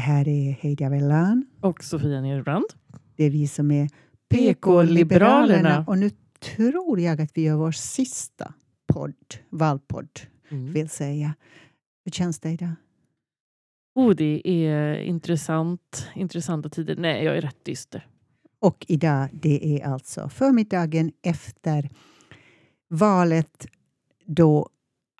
Det 0.00 0.04
här 0.04 0.28
är 0.28 0.52
Heidi 0.52 0.84
Avellan. 0.84 1.46
Och 1.60 1.84
Sofia 1.84 2.20
Nerbrand. 2.20 2.64
Det 3.16 3.24
är 3.24 3.30
vi 3.30 3.48
som 3.48 3.70
är 3.70 3.88
PK-liberalerna. 4.30 5.84
Och 5.86 5.98
nu 5.98 6.10
tror 6.56 7.00
jag 7.00 7.20
att 7.20 7.30
vi 7.34 7.42
gör 7.42 7.56
vår 7.56 7.72
sista 7.72 8.54
podd, 8.92 9.14
valpodd, 9.50 10.08
Mm. 10.50 10.72
vill 10.72 10.88
säga. 10.88 11.34
Hur 12.04 12.12
känns 12.12 12.40
det 12.40 12.50
idag? 12.50 12.72
Oh, 13.94 14.14
det 14.14 14.42
är 14.48 14.94
intressant, 14.94 16.08
intressanta 16.14 16.68
tider. 16.68 16.96
Nej, 16.96 17.24
jag 17.24 17.36
är 17.36 17.40
rätt 17.40 17.64
dyster. 17.64 18.06
Och 18.60 18.84
idag, 18.88 19.28
det 19.32 19.76
är 19.80 19.86
alltså 19.86 20.28
förmiddagen 20.28 21.12
efter 21.22 21.90
valet 22.88 23.66
då 24.26 24.68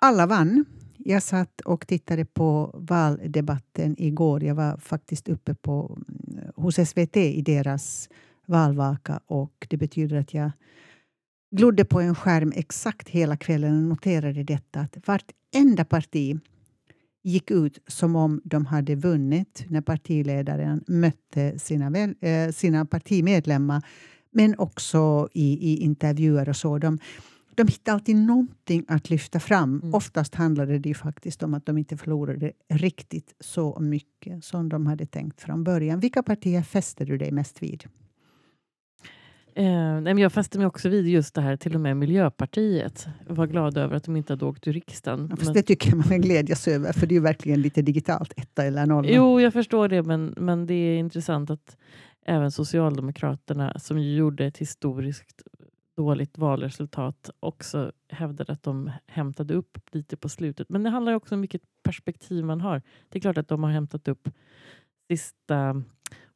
alla 0.01 0.25
vann. 0.27 0.65
Jag 1.05 1.23
satt 1.23 1.61
och 1.61 1.87
tittade 1.87 2.25
på 2.25 2.71
valdebatten 2.73 3.95
igår. 3.97 4.43
Jag 4.43 4.55
var 4.55 4.77
faktiskt 4.77 5.29
uppe 5.29 5.55
på, 5.55 5.99
mm, 6.07 6.51
hos 6.55 6.75
SVT 6.89 7.17
i 7.17 7.41
deras 7.41 8.09
valvaka 8.45 9.19
och 9.25 9.67
det 9.69 9.77
betyder 9.77 10.17
att 10.17 10.33
jag 10.33 10.51
glodde 11.51 11.85
på 11.85 12.01
en 12.01 12.15
skärm 12.15 12.53
exakt 12.55 13.09
hela 13.09 13.37
kvällen 13.37 13.75
och 13.75 13.89
noterade 13.89 14.43
detta 14.43 14.79
att 14.79 14.97
vartenda 15.07 15.85
parti 15.85 16.39
gick 17.23 17.51
ut 17.51 17.79
som 17.87 18.15
om 18.15 18.41
de 18.43 18.65
hade 18.65 18.95
vunnit 18.95 19.65
när 19.67 19.81
partiledaren 19.81 20.83
mötte 20.87 21.59
sina, 21.59 21.89
väl, 21.89 22.15
eh, 22.21 22.51
sina 22.51 22.85
partimedlemmar 22.85 23.83
men 24.31 24.59
också 24.59 25.29
i, 25.33 25.71
i 25.71 25.77
intervjuer 25.77 26.49
och 26.49 26.55
så. 26.55 26.77
De, 26.77 26.99
de 27.65 27.71
hittade 27.71 27.93
alltid 27.95 28.15
någonting 28.15 28.85
att 28.87 29.09
lyfta 29.09 29.39
fram. 29.39 29.79
Mm. 29.79 29.93
Oftast 29.93 30.35
handlade 30.35 30.79
det 30.79 30.89
ju 30.89 30.95
faktiskt 30.95 31.43
om 31.43 31.53
att 31.53 31.65
de 31.65 31.77
inte 31.77 31.97
förlorade 31.97 32.51
riktigt 32.73 33.35
så 33.39 33.79
mycket 33.79 34.43
som 34.43 34.69
de 34.69 34.87
hade 34.87 35.05
tänkt 35.05 35.41
från 35.41 35.63
början. 35.63 35.99
Vilka 35.99 36.23
partier 36.23 36.61
fäster 36.61 37.05
du 37.05 37.17
dig 37.17 37.31
mest 37.31 37.63
vid? 37.63 37.83
Eh, 39.55 40.01
nej, 40.01 40.19
jag 40.19 40.33
fäste 40.33 40.57
mig 40.57 40.67
också 40.67 40.89
vid 40.89 41.07
just 41.07 41.35
det 41.35 41.41
här, 41.41 41.57
till 41.57 41.75
och 41.75 41.81
med 41.81 41.97
Miljöpartiet 41.97 43.07
var 43.27 43.47
glada 43.47 43.81
över 43.81 43.95
att 43.95 44.03
de 44.03 44.15
inte 44.15 44.33
hade 44.33 44.45
åkt 44.45 44.67
ur 44.67 44.73
riksdagen. 44.73 45.27
Ja, 45.29 45.35
Men- 45.45 45.53
Det 45.53 45.61
tycker 45.61 45.95
man 45.95 46.03
kan 46.07 46.21
glädjas 46.21 46.67
över, 46.67 46.93
för 46.93 47.07
det 47.07 47.13
är 47.13 47.17
ju 47.17 47.21
verkligen 47.23 47.61
lite 47.61 47.81
digitalt, 47.81 48.33
etta 48.37 48.63
eller 48.65 48.85
nolla. 48.85 49.09
Jo, 49.09 49.39
jag 49.41 49.53
förstår 49.53 49.87
det, 49.87 50.03
men, 50.03 50.33
men 50.37 50.65
det 50.65 50.73
är 50.73 50.97
intressant 50.97 51.49
att 51.49 51.77
även 52.25 52.51
Socialdemokraterna, 52.51 53.79
som 53.79 54.01
gjorde 54.01 54.45
ett 54.45 54.57
historiskt 54.57 55.41
dåligt 55.97 56.37
valresultat, 56.37 57.29
också 57.39 57.91
hävdade 58.09 58.53
att 58.53 58.63
de 58.63 58.91
hämtade 59.07 59.53
upp 59.53 59.77
lite 59.91 60.17
på 60.17 60.29
slutet. 60.29 60.69
Men 60.69 60.83
det 60.83 60.89
handlar 60.89 61.13
också 61.13 61.35
om 61.35 61.41
vilket 61.41 61.61
perspektiv 61.83 62.45
man 62.45 62.61
har. 62.61 62.81
Det 63.09 63.19
är 63.19 63.21
klart 63.21 63.37
att 63.37 63.47
de 63.47 63.63
har 63.63 63.71
hämtat 63.71 64.07
upp 64.07 64.29
sista 65.09 65.83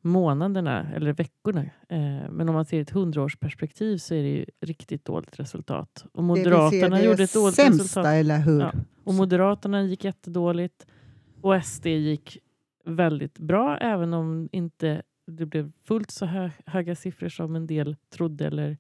månaderna 0.02 0.94
eller 0.94 1.14
veckorna. 1.14 1.62
Eh, 1.90 2.30
men 2.30 2.50
om 2.50 2.56
man 2.56 2.66
ser 2.66 2.82
ett 2.82 2.90
hundraårsperspektiv 2.90 3.98
så 3.98 4.14
är 4.14 4.24
det 4.24 4.30
ju 4.30 4.46
riktigt 4.62 5.06
dåligt 5.06 5.40
resultat. 5.40 6.06
Och 6.12 6.22
Det 6.24 6.28
Moderaterna 6.28 6.98
det 6.98 7.04
gjorde 7.04 7.24
ett 7.24 7.34
dåligt 7.34 7.56
sämsta, 7.56 7.84
resultat. 7.84 8.06
eller 8.06 8.38
hur? 8.40 8.60
Ja. 8.60 8.72
Och 9.04 9.14
Moderaterna 9.14 9.84
gick 9.84 10.04
jättedåligt. 10.04 10.86
Och 11.42 11.66
SD 11.66 11.86
gick 11.86 12.38
väldigt 12.86 13.40
bra, 13.40 13.78
även 13.78 14.14
om 14.14 14.50
inte 14.52 15.02
det 15.28 15.46
blev 15.46 15.72
fullt 15.84 16.12
så 16.12 16.26
hö 16.26 16.50
höga 16.66 16.96
siffror 16.96 17.30
som 17.30 17.56
en 17.56 17.68
del 17.68 17.96
trodde 18.10 18.48
eller 18.48 18.78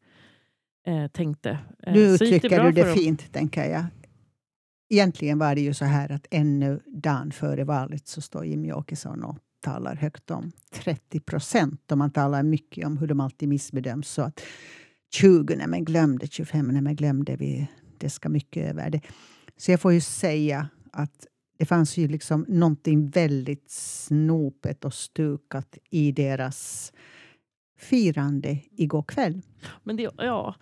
eh, 0.86 1.08
tänkte. 1.08 1.60
Eh, 1.84 1.94
Nu 1.94 2.00
uttrycker 2.00 2.64
du 2.64 2.72
det 2.72 2.82
för 2.82 2.90
dem. 2.90 2.98
fint, 2.98 3.34
tänker 3.34 3.70
jag. 3.70 3.86
Egentligen 4.90 5.40
var 5.40 5.56
det 5.56 5.62
ju 5.62 5.74
så 5.74 5.86
här 5.86 6.12
att 6.12 6.28
ännu 6.32 6.80
dagen 6.88 7.32
före 7.32 7.64
valet 7.64 8.08
så 8.08 8.22
står 8.22 8.46
Jimmy 8.46 8.72
Åkesson 8.72 9.24
och 9.24 9.38
talar 9.62 9.96
högt 9.96 10.32
om 10.32 10.52
30 10.74 11.20
procent. 11.20 11.92
Och 11.92 11.98
man 11.98 12.12
talar 12.12 12.44
mycket 12.44 12.86
om 12.88 12.98
hur 12.98 13.08
de 13.08 13.20
alltid 13.20 13.50
missbedöms. 13.50 14.08
Så 14.10 14.22
att 14.22 14.42
20, 15.14 15.56
nej 15.56 15.68
men 15.68 15.86
glömde, 15.86 16.28
25, 16.28 16.68
nej 16.68 16.82
men 16.82 16.96
glömde 16.96 17.36
vi. 17.36 17.68
Det 17.98 18.10
ska 18.10 18.30
mycket 18.30 18.70
över 18.70 18.90
det. 18.90 19.02
Så 19.58 19.72
jag 19.72 19.80
får 19.80 19.94
ju 19.94 20.02
säga 20.02 20.70
att 20.92 21.28
det 21.58 21.66
fanns 21.66 21.98
ju 21.98 22.08
liksom 22.08 22.46
någonting 22.48 23.10
väldigt 23.10 23.72
snopet 23.72 24.86
och 24.86 24.94
stukat 24.94 25.78
i 25.90 26.12
deras 26.12 26.92
firande 27.86 28.60
igår 28.72 29.04
kväll. 29.04 29.42
Men 29.84 29.96
det, 29.96 30.10
ja, 30.18 30.56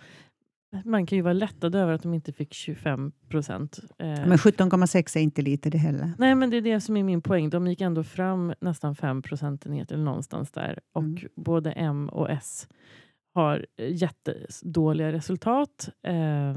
man 0.85 1.05
kan 1.05 1.15
ju 1.15 1.21
vara 1.21 1.33
lättad 1.33 1.75
över 1.75 1.93
att 1.93 2.03
de 2.03 2.13
inte 2.13 2.33
fick 2.33 2.53
25 2.53 3.11
procent. 3.29 3.79
Eh, 3.99 4.07
Men 4.07 4.37
17,6 4.37 5.17
är 5.17 5.21
inte 5.21 5.41
lite 5.41 5.69
det 5.69 5.77
heller. 5.77 6.11
Nej, 6.17 6.35
men 6.35 6.49
det 6.49 6.57
är 6.57 6.61
det 6.61 6.81
som 6.81 6.97
är 6.97 7.03
min 7.03 7.21
poäng. 7.21 7.49
De 7.49 7.67
gick 7.67 7.81
ändå 7.81 8.03
fram 8.03 8.53
nästan 8.61 8.95
5 8.95 9.21
procentenheter 9.21 9.97
någonstans 9.97 10.51
där. 10.51 10.79
Och 10.93 11.03
Mm. 11.03 11.17
både 11.35 11.71
M 11.71 12.09
och 12.09 12.29
S 12.29 12.67
har 13.35 13.65
eh, 13.77 13.95
jättedåliga 13.95 15.11
resultat. 15.11 15.89
Eh, 16.07 16.53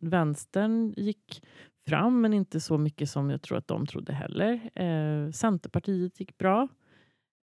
vänstern 0.00 0.94
gick 0.96 1.42
fram, 1.88 2.20
men 2.20 2.32
inte 2.34 2.60
så 2.60 2.78
mycket 2.78 3.10
som 3.10 3.30
jag 3.30 3.42
tror 3.42 3.58
att 3.58 3.68
de 3.68 3.86
trodde 3.86 4.12
heller. 4.12 4.70
Eh, 4.74 5.30
Centerpartiet 5.30 6.20
gick 6.20 6.38
bra. 6.38 6.68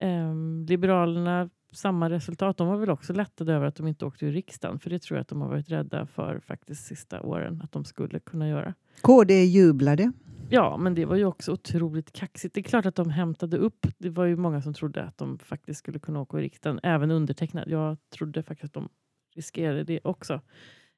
Eh, 0.03 0.33
Liberalerna, 0.67 1.49
samma 1.73 2.09
resultat. 2.09 2.57
De 2.57 2.67
var 2.67 2.77
väl 2.77 2.89
också 2.89 3.13
lättade 3.13 3.53
över 3.53 3.65
att 3.65 3.75
de 3.75 3.87
inte 3.87 4.05
åkte 4.05 4.25
ur 4.25 4.31
riksdagen. 4.31 4.79
För 4.79 4.89
det 4.89 4.99
tror 4.99 5.17
jag 5.17 5.21
att 5.21 5.27
de 5.27 5.41
har 5.41 5.49
varit 5.49 5.69
rädda 5.69 6.05
för 6.05 6.39
faktiskt 6.39 6.85
sista 6.85 7.21
åren 7.21 7.61
att 7.63 7.71
de 7.71 7.85
skulle 7.85 8.19
kunna 8.19 8.49
göra. 8.49 8.73
KD 9.01 9.43
jublade. 9.43 10.11
Ja, 10.49 10.77
men 10.77 10.95
det 10.95 11.05
var 11.05 11.15
ju 11.15 11.25
också 11.25 11.51
otroligt 11.51 12.11
kaxigt. 12.11 12.55
Det 12.55 12.61
är 12.61 12.63
klart 12.63 12.85
att 12.85 12.95
de 12.95 13.09
hämtade 13.09 13.57
upp. 13.57 13.87
Det 13.97 14.09
var 14.09 14.25
ju 14.25 14.35
många 14.35 14.61
som 14.61 14.73
trodde 14.73 15.03
att 15.03 15.17
de 15.17 15.37
faktiskt 15.37 15.79
skulle 15.79 15.99
kunna 15.99 16.21
åka 16.21 16.39
i 16.39 16.41
riksdagen. 16.41 16.79
Även 16.83 17.11
undertecknad. 17.11 17.63
Jag 17.67 17.97
trodde 18.09 18.43
faktiskt 18.43 18.65
att 18.65 18.83
de 18.83 18.89
riskerade 19.35 19.83
det 19.83 19.99
också. 20.03 20.33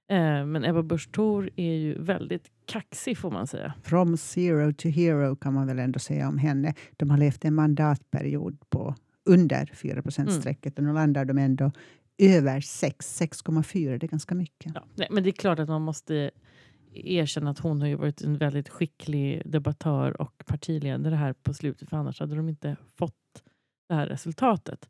Eh, 0.10 0.46
men 0.46 0.66
Ebba 0.66 0.84
Busch 0.84 1.12
Thor 1.12 1.50
är 1.56 1.74
ju 1.74 2.02
väldigt 2.02 2.52
kaxig 2.66 3.18
får 3.18 3.32
man 3.32 3.48
säga. 3.48 3.74
From 3.84 4.18
zero 4.18 4.74
to 4.74 4.88
hero 4.88 5.36
kan 5.36 5.54
man 5.54 5.68
väl 5.68 5.80
ändå 5.80 6.00
säga 6.00 6.28
om 6.28 6.38
henne. 6.38 6.74
De 6.98 7.10
har 7.10 7.18
levt 7.18 7.46
en 7.46 7.56
mandatperiod 7.56 8.58
på 8.70 8.96
under 9.26 9.66
4 9.74 10.02
strecket 10.30 10.78
och 10.78 10.84
nu 10.84 10.94
landar 10.94 11.26
de 11.26 11.38
ändå 11.38 11.72
över 12.18 12.62
6, 12.62 13.22
6,4. 13.22 13.98
Det 14.00 14.06
är 14.06 14.08
ganska 14.08 14.36
mycket. 14.36 14.72
Ja, 14.76 14.84
nej, 14.96 15.08
men 15.12 15.24
det 15.24 15.30
är 15.30 15.32
klart 15.32 15.60
att 15.60 15.70
man 15.70 15.82
måste 15.82 16.32
erkänna 16.94 17.50
att 17.50 17.60
hon 17.60 17.82
har 17.82 17.88
ju 17.88 17.96
varit 17.96 18.22
en 18.22 18.38
väldigt 18.38 18.70
skicklig 18.70 19.42
debattör 19.46 20.22
och 20.22 20.44
partiledare 20.46 21.16
här 21.16 21.34
på 21.34 21.54
slutet. 21.54 21.90
För 21.90 21.98
annars 21.98 22.20
hade 22.20 22.36
de 22.36 22.50
inte 22.50 22.76
fått 22.96 23.44
det 23.90 23.96
här 23.96 24.08
resultatet. 24.08 24.90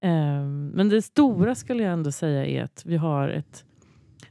Ehm, 0.00 0.68
men 0.68 0.88
det 0.88 1.02
stora 1.02 1.54
skulle 1.54 1.82
jag 1.82 1.92
ändå 1.92 2.12
säga 2.12 2.46
är 2.46 2.62
att 2.62 2.82
vi 2.86 2.96
har 2.96 3.28
ett 3.28 3.64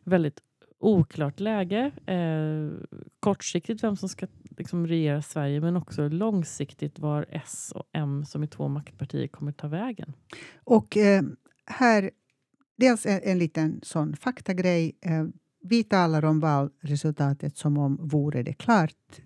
väldigt 0.04 0.40
oklart 0.80 1.40
läge. 1.40 1.92
Eh, 2.06 2.88
kortsiktigt 3.20 3.84
vem 3.84 3.96
som 3.96 4.10
ska 4.10 4.28
liksom, 4.58 4.88
regera 4.88 5.22
Sverige 5.22 5.62
men 5.62 5.78
också 5.78 6.08
långsiktigt 6.08 7.00
var 7.00 7.26
S 7.30 7.72
och 7.76 7.84
M 7.94 8.26
som 8.26 8.44
är 8.44 8.48
två 8.48 8.68
maktpartier 8.68 9.28
kommer 9.28 9.52
ta 9.52 9.68
vägen. 9.68 10.14
Och 10.64 10.98
eh, 10.98 11.24
här, 11.66 12.12
dels 12.78 13.06
en, 13.06 13.22
en 13.24 13.40
liten 13.40 13.80
sån 13.84 14.16
faktagrej. 14.16 14.98
Eh, 15.02 15.26
vi 15.64 15.84
talar 15.84 16.26
om 16.26 16.40
valresultatet 16.40 17.58
som 17.58 17.78
om 17.78 17.98
vore 18.02 18.44
det 18.44 18.54
klart. 18.54 19.22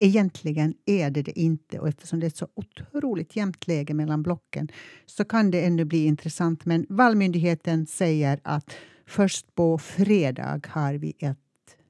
Egentligen 0.00 0.74
är 0.86 1.10
det 1.10 1.22
det 1.22 1.38
inte 1.38 1.78
och 1.78 1.88
eftersom 1.88 2.20
det 2.20 2.26
är 2.26 2.28
ett 2.28 2.36
så 2.36 2.48
otroligt 2.54 3.36
jämnt 3.36 3.66
läge 3.66 3.94
mellan 3.94 4.22
blocken 4.22 4.68
så 5.06 5.24
kan 5.24 5.50
det 5.50 5.64
ännu 5.64 5.84
bli 5.84 6.04
intressant. 6.04 6.64
Men 6.64 6.86
Valmyndigheten 6.88 7.86
säger 7.86 8.40
att 8.44 8.74
först 9.12 9.54
på 9.54 9.78
fredag 9.78 10.60
har 10.68 10.94
vi 10.94 11.14
ett 11.18 11.38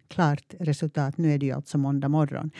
klart 0.08 0.54
resultat. 0.60 1.18
Nu 1.18 1.32
är 1.32 1.38
det 1.38 1.46
ju 1.46 1.52
alltså 1.52 1.78
måndag 1.78 2.08
morgon. 2.08 2.50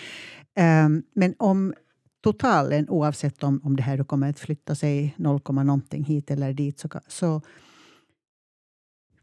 Ehm, 0.54 1.02
men 1.14 1.34
om 1.38 1.74
totalen, 2.22 2.88
oavsett 2.88 3.42
om, 3.42 3.60
om 3.64 3.76
det 3.76 3.82
här 3.82 3.96
då 3.96 4.04
kommer 4.04 4.30
att 4.30 4.38
flytta 4.38 4.74
sig 4.74 5.14
0, 5.16 5.40
någonting 5.48 6.04
hit 6.04 6.30
eller 6.30 6.52
dit, 6.52 6.78
så, 6.78 6.88
så 7.08 7.40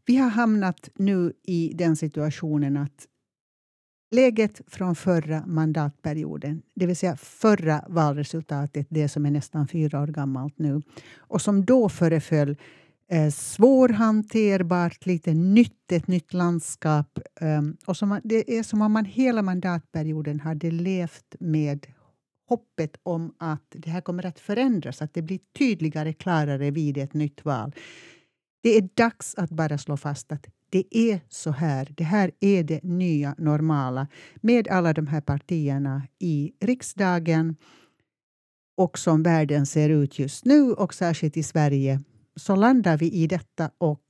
vi 0.06 0.18
har 0.18 0.30
hamnat 0.30 0.90
nu 0.96 1.34
i 1.44 1.74
den 1.76 1.96
situationen 1.96 2.78
att 2.78 3.08
läget 4.12 4.62
från 4.68 4.96
förra 4.96 5.46
mandatperioden, 5.46 6.62
det 6.76 6.86
vill 6.86 6.98
säga 6.98 7.18
förra 7.18 7.84
valresultatet, 7.88 8.88
det 8.90 9.10
som 9.10 9.26
är 9.26 9.32
nästan 9.32 9.68
fyra 9.68 10.02
år 10.02 10.08
gammalt 10.08 10.60
nu, 10.60 10.82
och 11.18 11.42
som 11.42 11.66
då 11.66 11.90
föreföll 11.90 12.58
eh, 13.12 13.30
svårhanterbart, 13.32 15.06
lite 15.06 15.34
nytt, 15.34 15.92
ett 15.92 16.08
nytt 16.08 16.34
landskap. 16.34 17.20
Ehm, 17.42 17.78
och 17.86 17.98
som, 17.98 18.10
man- 18.10 18.22
det 18.24 18.58
är 18.58 18.64
som 18.64 18.82
om 18.82 18.92
man 18.92 19.06
hela 19.06 19.42
mandatperioden 19.42 20.40
hade 20.40 20.72
levt 20.72 21.36
med 21.40 21.88
hoppet 22.50 22.98
om 23.04 23.34
att 23.38 23.66
det 23.70 23.90
här 23.90 24.02
kommer 24.02 24.26
att 24.26 24.40
förändras, 24.40 25.02
att 25.02 25.14
det 25.14 25.22
blir 25.22 25.40
tydligare, 25.58 26.14
klarare 26.14 26.72
vid 26.72 26.98
ett 26.98 27.14
nytt 27.14 27.46
val. 27.46 27.76
Det 28.64 28.78
är 28.78 28.90
dags 28.94 29.36
att 29.36 29.50
bara 29.50 29.78
slå 29.78 29.98
fast 29.98 30.32
att 30.32 30.48
det 30.70 30.98
är 30.98 31.20
så 31.30 31.52
här. 31.52 31.94
Det 31.98 32.04
här 32.04 32.32
är 32.40 32.64
det 32.64 32.84
nya 32.84 33.36
normala 33.38 34.08
med 34.42 34.68
alla 34.68 34.94
de 34.94 35.08
här 35.08 35.22
partierna 35.22 36.08
i 36.20 36.52
riksdagen 36.62 37.56
och 38.78 39.00
som 39.00 39.24
världen 39.24 39.66
ser 39.66 39.90
ut 39.90 40.20
just 40.20 40.46
nu 40.46 40.72
och 40.74 40.94
särskilt 40.94 41.38
i 41.38 41.44
Sverige 41.44 42.00
så 42.36 42.56
landar 42.56 42.98
vi 42.98 43.12
i 43.12 43.28
detta 43.28 43.72
och 43.78 44.02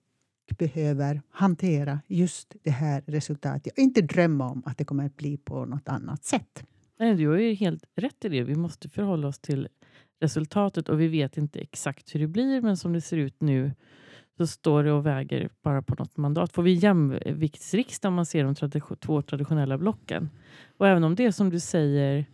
behöver 0.58 1.22
hantera 1.30 2.00
just 2.08 2.56
det 2.64 2.72
här 2.72 3.04
resultatet 3.08 3.74
och 3.74 3.80
inte 3.80 4.02
drömma 4.02 4.50
om 4.50 4.64
att 4.66 4.78
det 4.78 4.86
kommer 4.86 5.06
att 5.06 5.18
bli 5.18 5.38
på 5.38 5.66
något 5.66 5.90
annat 5.90 6.24
sätt. 6.24 6.64
Nej, 7.00 7.16
du 7.16 7.28
har 7.28 7.38
ju 7.38 7.54
helt 7.54 7.84
rätt 7.96 8.26
i 8.26 8.30
det. 8.30 8.44
Vi 8.44 8.56
måste 8.56 8.90
förhålla 8.90 9.28
oss 9.28 9.40
till 9.40 9.68
resultatet 10.22 10.90
och 10.90 11.02
vi 11.02 11.08
vet 11.08 11.38
inte 11.38 11.60
exakt 11.60 12.16
hur 12.16 12.20
det 12.20 12.28
blir 12.28 12.62
men 12.62 12.78
som 12.78 12.94
det 12.94 13.02
ser 13.02 13.18
ut 13.18 13.42
nu 13.42 13.72
så 14.38 14.48
står 14.48 14.84
det 14.84 14.92
och 14.92 15.06
väger 15.06 15.50
bara 15.62 15.82
på 15.82 15.96
något 15.96 16.18
mandat. 16.18 16.54
Får 16.54 16.64
vi 16.64 16.74
jämviktsriksdag 16.74 18.10
om 18.10 18.16
man 18.16 18.26
ser 18.26 18.44
de 18.44 18.96
två 19.00 19.22
traditionella 19.22 19.78
blocken. 19.78 20.30
Och 20.78 20.88
även 20.88 21.04
om 21.04 21.16
det 21.16 21.26
är 21.26 21.32
som 21.32 21.50
du 21.50 21.60
säger 21.60 22.26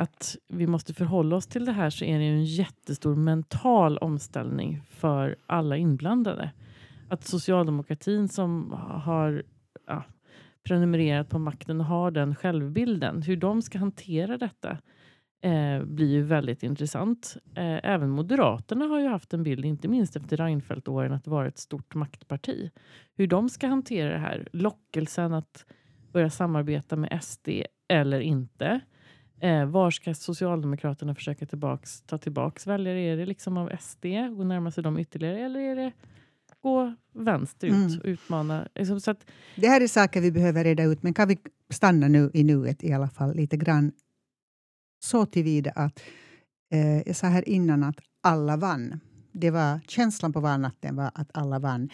att 0.00 0.36
vi 0.48 0.66
måste 0.66 0.94
förhålla 0.94 1.36
oss 1.36 1.46
till 1.46 1.64
det 1.64 1.72
här 1.72 1.90
så 1.90 2.04
är 2.04 2.18
det 2.18 2.24
en 2.24 2.44
jättestor 2.44 3.16
mental 3.16 3.98
omställning 3.98 4.82
för 4.90 5.36
alla 5.46 5.76
inblandade. 5.76 6.50
Att 7.08 7.24
socialdemokratin 7.24 8.28
som 8.28 8.72
har 8.78 9.42
ja, 9.86 10.04
prenumererat 10.62 11.28
på 11.28 11.38
makten 11.38 11.80
har 11.80 12.10
den 12.10 12.34
självbilden. 12.34 13.22
Hur 13.22 13.36
de 13.36 13.62
ska 13.62 13.78
hantera 13.78 14.38
detta 14.38 14.78
eh, 15.42 15.82
blir 15.84 16.08
ju 16.08 16.22
väldigt 16.22 16.62
intressant. 16.62 17.36
Eh, 17.54 17.80
även 17.82 18.10
Moderaterna 18.10 18.84
har 18.84 19.00
ju 19.00 19.08
haft 19.08 19.34
en 19.34 19.42
bild, 19.42 19.64
inte 19.64 19.88
minst 19.88 20.16
efter 20.16 20.36
Reinfeldt-åren, 20.36 21.12
att 21.12 21.26
vara 21.26 21.48
ett 21.48 21.58
stort 21.58 21.94
maktparti. 21.94 22.70
Hur 23.14 23.26
de 23.26 23.48
ska 23.48 23.66
hantera 23.66 24.12
det 24.12 24.18
här, 24.18 24.48
lockelsen 24.52 25.34
att 25.34 25.64
börja 26.12 26.30
samarbeta 26.30 26.96
med 26.96 27.22
SD 27.22 27.48
eller 27.88 28.20
inte. 28.20 28.80
Eh, 29.40 29.66
var 29.66 29.90
ska 29.90 30.14
Socialdemokraterna 30.14 31.14
försöka 31.14 31.46
tillbaks, 31.46 32.00
ta 32.00 32.18
tillbaka 32.18 32.70
väljare? 32.70 33.00
Är 33.00 33.16
det 33.16 33.26
liksom 33.26 33.56
av 33.56 33.70
SD 33.80 34.04
och 34.38 34.46
närma 34.46 34.70
sig 34.70 34.82
dem 34.82 34.98
ytterligare 34.98 35.38
eller 35.38 35.60
är 35.60 35.76
det 35.76 35.92
gå 36.62 36.94
vänsterut 37.12 37.72
mm. 37.72 37.98
och 37.98 38.04
utmana? 38.04 38.68
Liksom, 38.74 39.00
så 39.00 39.10
att, 39.10 39.26
det 39.56 39.68
här 39.68 39.80
är 39.80 39.86
saker 39.86 40.20
vi 40.20 40.32
behöver 40.32 40.64
reda 40.64 40.82
ut, 40.82 41.02
men 41.02 41.14
kan 41.14 41.28
vi 41.28 41.38
stanna 41.70 42.08
nu 42.08 42.30
i 42.34 42.44
nuet 42.44 42.84
i 42.84 42.92
alla 42.92 43.08
fall 43.08 43.34
lite 43.34 43.56
grann 43.56 43.92
så 45.02 45.26
tillvida 45.26 45.70
att 45.70 46.00
eh, 46.72 46.98
jag 47.06 47.16
sa 47.16 47.26
här 47.26 47.48
innan 47.48 47.82
att 47.82 47.96
alla 48.20 48.56
vann. 48.56 49.00
Det 49.32 49.50
var, 49.50 49.80
känslan 49.88 50.32
på 50.32 50.40
valnatten 50.40 50.96
var 50.96 51.10
att 51.14 51.30
alla 51.34 51.58
vann. 51.58 51.88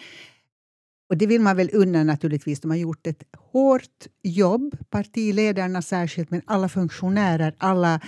Och 1.09 1.17
det 1.17 1.27
vill 1.27 1.41
man 1.41 1.57
väl 1.57 1.69
unna 1.73 2.03
naturligtvis. 2.03 2.59
De 2.59 2.71
har 2.71 2.77
gjort 2.77 3.07
ett 3.07 3.23
hårt 3.37 4.07
jobb, 4.23 4.77
partiledarna 4.89 5.81
särskilt, 5.81 6.31
men 6.31 6.41
alla 6.45 6.69
funktionärer, 6.69 7.55
alla 7.57 8.01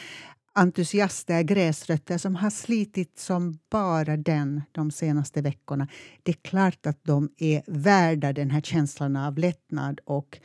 entusiaster, 0.54 1.42
gräsrötter 1.42 2.18
som 2.18 2.36
har 2.36 2.50
slitit 2.50 3.20
som 3.20 3.60
bara 3.70 4.18
den 4.18 4.62
de 4.72 4.92
senaste 4.92 5.42
veckorna. 5.42 5.88
Det 6.24 6.32
är 6.32 6.42
klart 6.42 6.86
att 6.86 7.04
de 7.04 7.30
är 7.38 7.62
värda 7.68 8.34
den 8.34 8.52
här 8.52 8.62
känslan 8.62 9.16
av 9.16 9.38
lättnad 9.38 10.00
och 10.06 10.40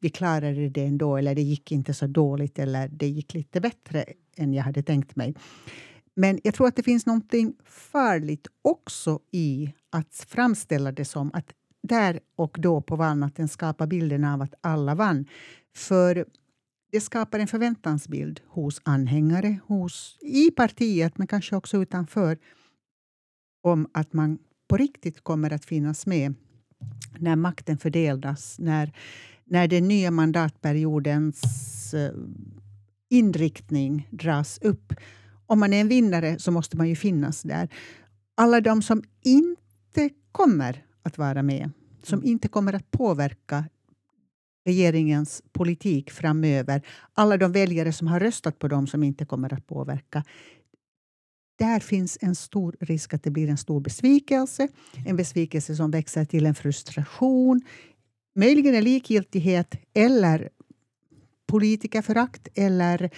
vi 0.00 0.10
klarade 0.10 0.68
det 0.68 0.84
ändå, 0.84 1.16
eller 1.16 1.34
det 1.34 1.42
gick 1.42 1.72
inte 1.72 1.94
så 1.94 2.06
dåligt, 2.06 2.58
eller 2.58 2.88
det 2.88 3.08
gick 3.08 3.34
lite 3.34 3.60
bättre 3.60 4.04
än 4.36 4.54
jag 4.54 4.64
hade 4.64 4.82
tänkt 4.82 5.16
mig. 5.16 5.34
Men 6.14 6.40
jag 6.44 6.54
tror 6.54 6.68
att 6.68 6.76
det 6.76 6.82
finns 6.82 7.06
någonting 7.06 7.54
farligt 7.64 8.46
också 8.62 9.20
i 9.30 9.74
att 9.90 10.26
framställa 10.28 10.92
det 10.92 11.04
som 11.04 11.30
att 11.34 11.52
där 11.82 12.20
och 12.36 12.56
då 12.60 12.80
på 12.80 12.96
valnatten 12.96 13.48
skapa 13.48 13.86
bilden 13.86 14.24
av 14.24 14.42
att 14.42 14.54
alla 14.60 14.94
vann. 14.94 15.26
För 15.76 16.24
det 16.92 17.00
skapar 17.00 17.38
en 17.38 17.46
förväntansbild 17.46 18.40
hos 18.46 18.80
anhängare, 18.84 19.58
hos, 19.66 20.18
i 20.20 20.50
partiet 20.50 21.18
men 21.18 21.26
kanske 21.26 21.56
också 21.56 21.82
utanför 21.82 22.38
om 23.62 23.88
att 23.94 24.12
man 24.12 24.38
på 24.68 24.76
riktigt 24.76 25.20
kommer 25.20 25.52
att 25.52 25.64
finnas 25.64 26.06
med 26.06 26.34
när 27.18 27.36
makten 27.36 27.78
fördelas, 27.78 28.58
när 28.58 28.92
när 29.50 29.68
den 29.68 29.88
nya 29.88 30.10
mandatperiodens 30.10 31.94
eh, 31.94 32.12
inriktning 33.08 34.08
dras 34.10 34.58
upp. 34.62 34.92
Om 35.46 35.60
man 35.60 35.72
är 35.72 35.80
en 35.80 35.88
vinnare 35.88 36.38
så 36.38 36.50
måste 36.50 36.76
man 36.76 36.88
ju 36.88 36.96
finnas 36.96 37.42
där. 37.42 37.68
Alla 38.34 38.60
de 38.60 38.82
som 38.82 39.02
inte 39.24 39.59
inte 39.96 40.14
kommer 40.32 40.84
att 41.02 41.18
vara 41.18 41.42
med, 41.42 41.70
som 42.02 42.24
inte 42.24 42.48
kommer 42.48 42.72
att 42.72 42.90
påverka 42.90 43.64
regeringens 44.64 45.42
politik 45.52 46.10
framöver, 46.10 46.82
alla 47.14 47.36
de 47.36 47.52
väljare 47.52 47.92
som 47.92 48.06
har 48.06 48.20
röstat 48.20 48.58
på 48.58 48.68
dem 48.68 48.86
som 48.86 49.02
inte 49.02 49.24
kommer 49.24 49.54
att 49.54 49.66
påverka, 49.66 50.24
där 51.58 51.80
finns 51.80 52.18
en 52.20 52.34
stor 52.34 52.76
risk 52.80 53.14
att 53.14 53.22
det 53.22 53.30
blir 53.30 53.48
en 53.48 53.56
stor 53.56 53.80
besvikelse. 53.80 54.68
En 55.06 55.16
besvikelse 55.16 55.76
som 55.76 55.90
växer 55.90 56.24
till 56.24 56.46
en 56.46 56.54
frustration, 56.54 57.60
möjligen 58.34 58.74
en 58.74 58.84
likgiltighet 58.84 59.74
eller 59.94 60.48
politikerförakt 61.46 62.48
eller 62.54 63.10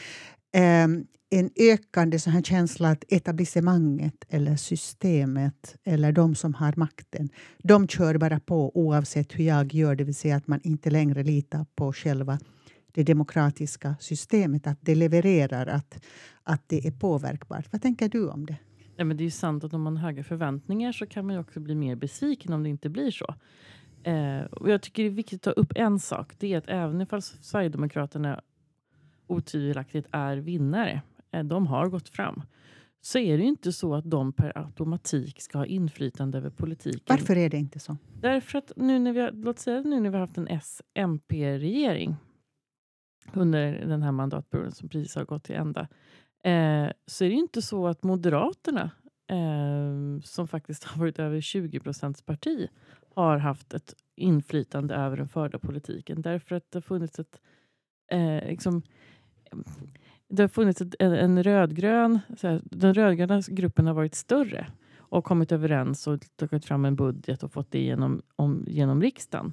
eh, 0.53 0.89
en 1.33 1.51
ökande 1.57 2.19
så 2.19 2.31
här 2.31 2.43
känsla 2.43 2.89
att 2.89 3.05
etablissemanget 3.09 4.25
eller 4.29 4.57
systemet 4.57 5.77
eller 5.85 6.13
de 6.13 6.35
som 6.35 6.55
har 6.55 6.75
makten, 6.77 7.29
de 7.63 7.89
kör 7.89 8.19
bara 8.19 8.41
på 8.41 8.77
oavsett 8.79 9.39
hur 9.39 9.45
jag 9.45 9.75
gör. 9.75 9.95
Det 9.95 10.05
vill 10.05 10.15
säga 10.15 10.37
att 10.37 10.47
man 10.47 10.61
inte 10.63 10.91
längre 10.91 11.23
litar 11.23 11.67
på 11.75 11.93
själva 11.93 12.39
det 12.93 13.03
demokratiska 13.03 13.97
systemet, 14.01 14.67
att 14.67 14.79
det 14.81 14.95
levererar, 14.95 15.67
att, 15.67 16.05
att 16.43 16.63
det 16.67 16.87
är 16.87 16.91
påverkbart. 16.91 17.73
Vad 17.73 17.83
tänker 17.83 18.09
du 18.09 18.29
om 18.29 18.47
det? 18.47 18.57
Ja, 18.97 19.05
men 19.05 19.17
det 19.17 19.25
är 19.25 19.31
sant 19.31 19.65
att 19.65 19.75
om 19.75 19.83
man 19.83 19.97
har 19.97 20.05
höga 20.05 20.25
förväntningar 20.25 20.93
så 20.93 21.07
kan 21.07 21.27
man 21.27 21.39
också 21.39 21.61
bli 21.61 21.75
mer 21.75 21.97
besviken 21.97 22.53
om 22.53 22.63
det 22.63 22.69
inte 22.69 22.89
blir 22.89 23.11
så. 23.11 23.35
Eh, 24.03 24.41
och 24.41 24.71
jag 24.71 24.83
tycker 24.83 25.03
det 25.03 25.09
är 25.09 25.11
viktigt 25.11 25.47
att 25.47 25.55
ta 25.55 25.61
upp 25.61 25.73
en 25.75 25.99
sak. 25.99 26.33
Det 26.39 26.53
är 26.53 26.59
att 26.59 26.69
även 26.69 27.01
ifall 27.01 27.23
Sverigedemokraterna 27.23 28.41
otvivelaktigt 29.27 30.09
är 30.11 30.37
vinnare, 30.37 31.03
de 31.45 31.67
har 31.67 31.89
gått 31.89 32.09
fram, 32.09 32.43
så 33.01 33.19
är 33.19 33.39
det 33.39 33.45
inte 33.45 33.73
så 33.73 33.95
att 33.95 34.11
de 34.11 34.33
per 34.33 34.59
automatik 34.59 35.41
ska 35.41 35.59
ha 35.59 35.67
inflytande 35.67 36.39
över 36.39 36.51
politiken. 36.51 37.03
Varför 37.09 37.37
är 37.37 37.51
det 37.51 37.57
inte 37.57 37.79
så? 37.79 37.97
Därför 38.21 38.59
att 38.59 38.73
nu 38.77 38.99
när 38.99 39.13
vi 39.13 39.21
har, 39.21 39.31
låt 39.33 39.59
säga 39.59 39.81
nu 39.81 40.01
när 40.01 40.11
vi 40.11 40.17
har 40.17 40.27
haft 40.27 40.39
en 40.39 40.49
S-MP-regering 40.49 42.17
under 43.33 43.87
den 43.87 44.03
här 44.03 44.13
mandatperioden 44.13 44.73
som 44.73 44.89
precis 44.89 45.15
har 45.15 45.25
gått 45.25 45.45
till 45.45 45.55
ända, 45.55 45.81
eh, 46.45 46.91
så 47.07 47.25
är 47.25 47.29
det 47.29 47.35
inte 47.35 47.63
så 47.63 47.87
att 47.87 48.03
Moderaterna, 48.03 48.91
eh, 49.31 50.21
som 50.25 50.49
faktiskt 50.49 50.85
har 50.85 51.01
varit 51.01 51.19
över 51.19 51.41
20 51.41 51.81
procents 51.81 52.23
parti, 52.23 52.69
har 53.15 53.39
haft 53.39 53.75
ett 53.75 53.95
inflytande 54.17 54.95
över 54.95 55.17
den 55.17 55.29
förda 55.29 55.59
politiken. 55.59 56.23
Därför 56.23 56.55
att 56.55 56.71
det 56.71 56.77
har 56.77 56.83
funnits 56.83 57.19
ett... 57.19 57.41
Eh, 58.11 58.49
liksom, 58.49 58.83
det 60.33 60.43
har 60.43 60.49
funnits 60.49 60.83
en, 60.99 61.13
en 61.13 61.43
rödgrön... 61.43 62.19
Här, 62.43 62.61
den 62.65 62.95
rödgröna 62.95 63.41
gruppen 63.49 63.87
har 63.87 63.95
varit 63.95 64.15
större 64.15 64.67
och 64.99 65.25
kommit 65.25 65.53
överens 65.53 66.07
och 66.07 66.21
tagit 66.37 66.65
fram 66.65 66.85
en 66.85 66.97
budget 66.97 67.43
och 67.43 67.53
fått 67.53 67.71
det 67.71 67.83
genom, 67.83 68.23
om, 68.37 68.65
genom 68.69 69.03
riksdagen. 69.03 69.53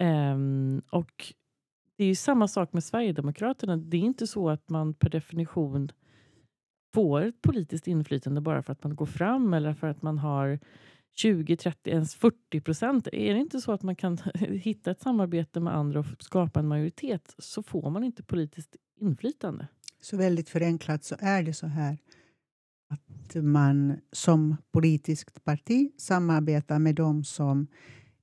Um, 0.00 0.82
och 0.90 1.34
det 1.96 2.04
är 2.04 2.14
samma 2.14 2.48
sak 2.48 2.72
med 2.72 2.84
Sverigedemokraterna. 2.84 3.76
Det 3.76 3.96
är 3.96 4.00
inte 4.00 4.26
så 4.26 4.50
att 4.50 4.68
man 4.68 4.94
per 4.94 5.08
definition 5.08 5.92
får 6.94 7.20
ett 7.20 7.42
politiskt 7.42 7.86
inflytande 7.86 8.40
bara 8.40 8.62
för 8.62 8.72
att 8.72 8.84
man 8.84 8.96
går 8.96 9.06
fram 9.06 9.54
eller 9.54 9.74
för 9.74 9.86
att 9.86 10.02
man 10.02 10.18
har 10.18 10.58
20, 11.16 11.56
30, 11.56 11.90
ens 11.90 12.14
40 12.14 12.60
procent. 12.60 13.08
Är 13.12 13.34
det 13.34 13.40
inte 13.40 13.60
så 13.60 13.72
att 13.72 13.82
man 13.82 13.96
kan 13.96 14.18
hitta 14.38 14.90
ett 14.90 15.00
samarbete 15.00 15.60
med 15.60 15.76
andra 15.76 16.00
och 16.00 16.06
skapa 16.18 16.60
en 16.60 16.68
majoritet 16.68 17.34
så 17.38 17.62
får 17.62 17.90
man 17.90 18.04
inte 18.04 18.22
politiskt 18.22 18.76
inflytande. 19.00 19.66
Så 20.00 20.16
väldigt 20.16 20.48
förenklat 20.48 21.04
så 21.04 21.16
är 21.18 21.42
det 21.42 21.54
så 21.54 21.66
här 21.66 21.98
att 22.90 23.34
man 23.44 24.00
som 24.12 24.56
politiskt 24.72 25.44
parti 25.44 25.92
samarbetar 25.96 26.78
med 26.78 26.94
dem 26.94 27.24
som 27.24 27.66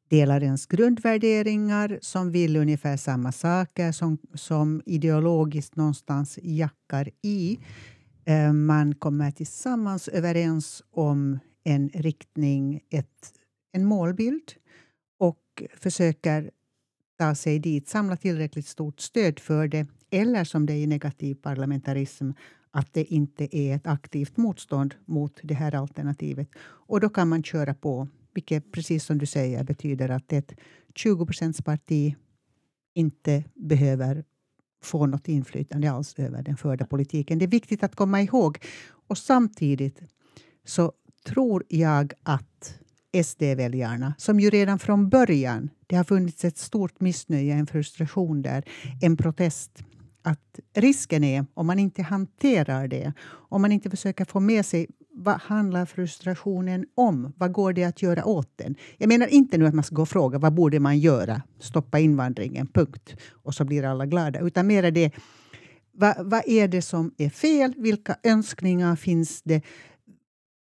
delar 0.10 0.44
ens 0.44 0.66
grundvärderingar, 0.66 2.00
som 2.02 2.32
vill 2.32 2.56
ungefär 2.56 2.98
samma 2.98 3.32
saker, 3.32 3.92
som, 3.92 4.18
som 4.34 4.82
ideologiskt 4.86 5.76
någonstans 5.76 6.40
jackar 6.42 7.10
i. 7.22 7.60
Eh, 8.26 8.54
man 8.54 8.96
kommer 8.96 9.32
tillsammans 9.32 10.08
överens 10.08 10.84
om 10.92 11.40
en 11.64 11.90
riktning, 11.90 12.82
ett, 12.90 13.34
en 13.72 13.86
målbild 13.86 14.54
och 15.20 15.64
försöker 15.78 16.52
ta 17.20 17.36
sig 17.36 17.60
dit, 17.60 17.88
samla 17.88 18.18
tillräckligt 18.18 18.68
stort 18.68 19.00
stöd 19.00 19.40
för 19.40 19.68
det 19.68 19.88
eller 20.12 20.44
som 20.44 20.66
det 20.66 20.74
är 20.74 20.78
i 20.78 20.88
negativ 20.88 21.36
parlamentarism 21.36 22.32
att 22.72 22.94
det 22.94 23.04
inte 23.04 23.58
är 23.58 23.76
ett 23.76 23.88
aktivt 23.88 24.38
motstånd 24.38 24.96
mot 25.06 25.40
det 25.44 25.54
här 25.54 25.76
alternativet. 25.76 26.50
Och 26.60 27.00
då 27.00 27.10
kan 27.10 27.30
man 27.30 27.44
köra 27.44 27.74
på, 27.74 28.08
vilket 28.34 28.72
precis 28.72 29.04
som 29.04 29.18
du 29.18 29.26
säger 29.26 29.64
betyder 29.64 30.10
att 30.10 30.34
ett 30.34 30.54
20 30.96 31.26
parti 31.66 32.16
inte 32.94 33.44
behöver 33.56 34.24
få 34.84 35.06
något 35.06 35.28
inflytande 35.28 35.92
alls 35.92 36.16
över 36.18 36.44
den 36.44 36.58
förda 36.58 36.86
politiken. 36.86 37.40
Det 37.40 37.46
är 37.46 37.50
viktigt 37.50 37.84
att 37.84 37.96
komma 37.96 38.22
ihåg. 38.22 38.58
Och 39.08 39.18
samtidigt 39.18 40.02
så 40.66 40.94
tror 41.26 41.64
jag 41.70 42.14
att 42.24 42.80
SD-väljarna, 43.24 44.14
som 44.18 44.40
ju 44.40 44.50
redan 44.50 44.80
från 44.80 45.10
början... 45.10 45.70
Det 45.90 45.96
har 45.96 46.04
funnits 46.04 46.46
ett 46.46 46.58
stort 46.58 47.00
missnöje, 47.00 47.54
en 47.54 47.68
frustration 47.68 48.42
där, 48.42 48.64
en 49.02 49.18
protest. 49.18 49.84
Att 50.28 50.60
risken 50.74 51.24
är, 51.24 51.46
om 51.54 51.68
man 51.68 51.80
inte 51.80 52.04
hanterar 52.04 52.88
det, 52.88 53.14
om 53.50 53.62
man 53.62 53.72
inte 53.72 53.90
försöker 53.90 54.26
få 54.26 54.40
med 54.40 54.66
sig 54.66 54.88
vad 55.20 55.36
handlar 55.42 55.86
frustrationen 55.86 56.86
om? 56.96 57.34
Vad 57.38 57.52
går 57.52 57.74
det 57.74 57.84
att 57.84 58.02
göra 58.02 58.26
åt 58.26 58.52
den? 58.56 58.76
Jag 58.98 59.08
menar 59.08 59.28
inte 59.28 59.58
nu 59.58 59.66
att 59.68 59.74
man 59.74 59.84
ska 59.84 59.96
gå 59.96 60.02
och 60.02 60.10
fråga 60.10 60.40
vad 60.40 60.54
borde 60.54 60.80
man 60.80 61.00
göra? 61.00 61.42
Stoppa 61.60 62.00
invandringen, 62.00 62.68
punkt. 62.68 63.16
Och 63.32 63.54
så 63.54 63.66
blir 63.66 63.84
alla 63.84 64.06
glada. 64.06 64.40
Utan 64.40 64.68
mer 64.68 64.92
det, 64.92 65.12
vad, 65.92 66.16
vad 66.20 66.42
är 66.48 66.68
det 66.68 66.82
som 66.82 67.14
är 67.18 67.30
fel? 67.30 67.74
Vilka 67.78 68.16
önskningar 68.24 68.96
finns 68.96 69.42
det? 69.42 69.62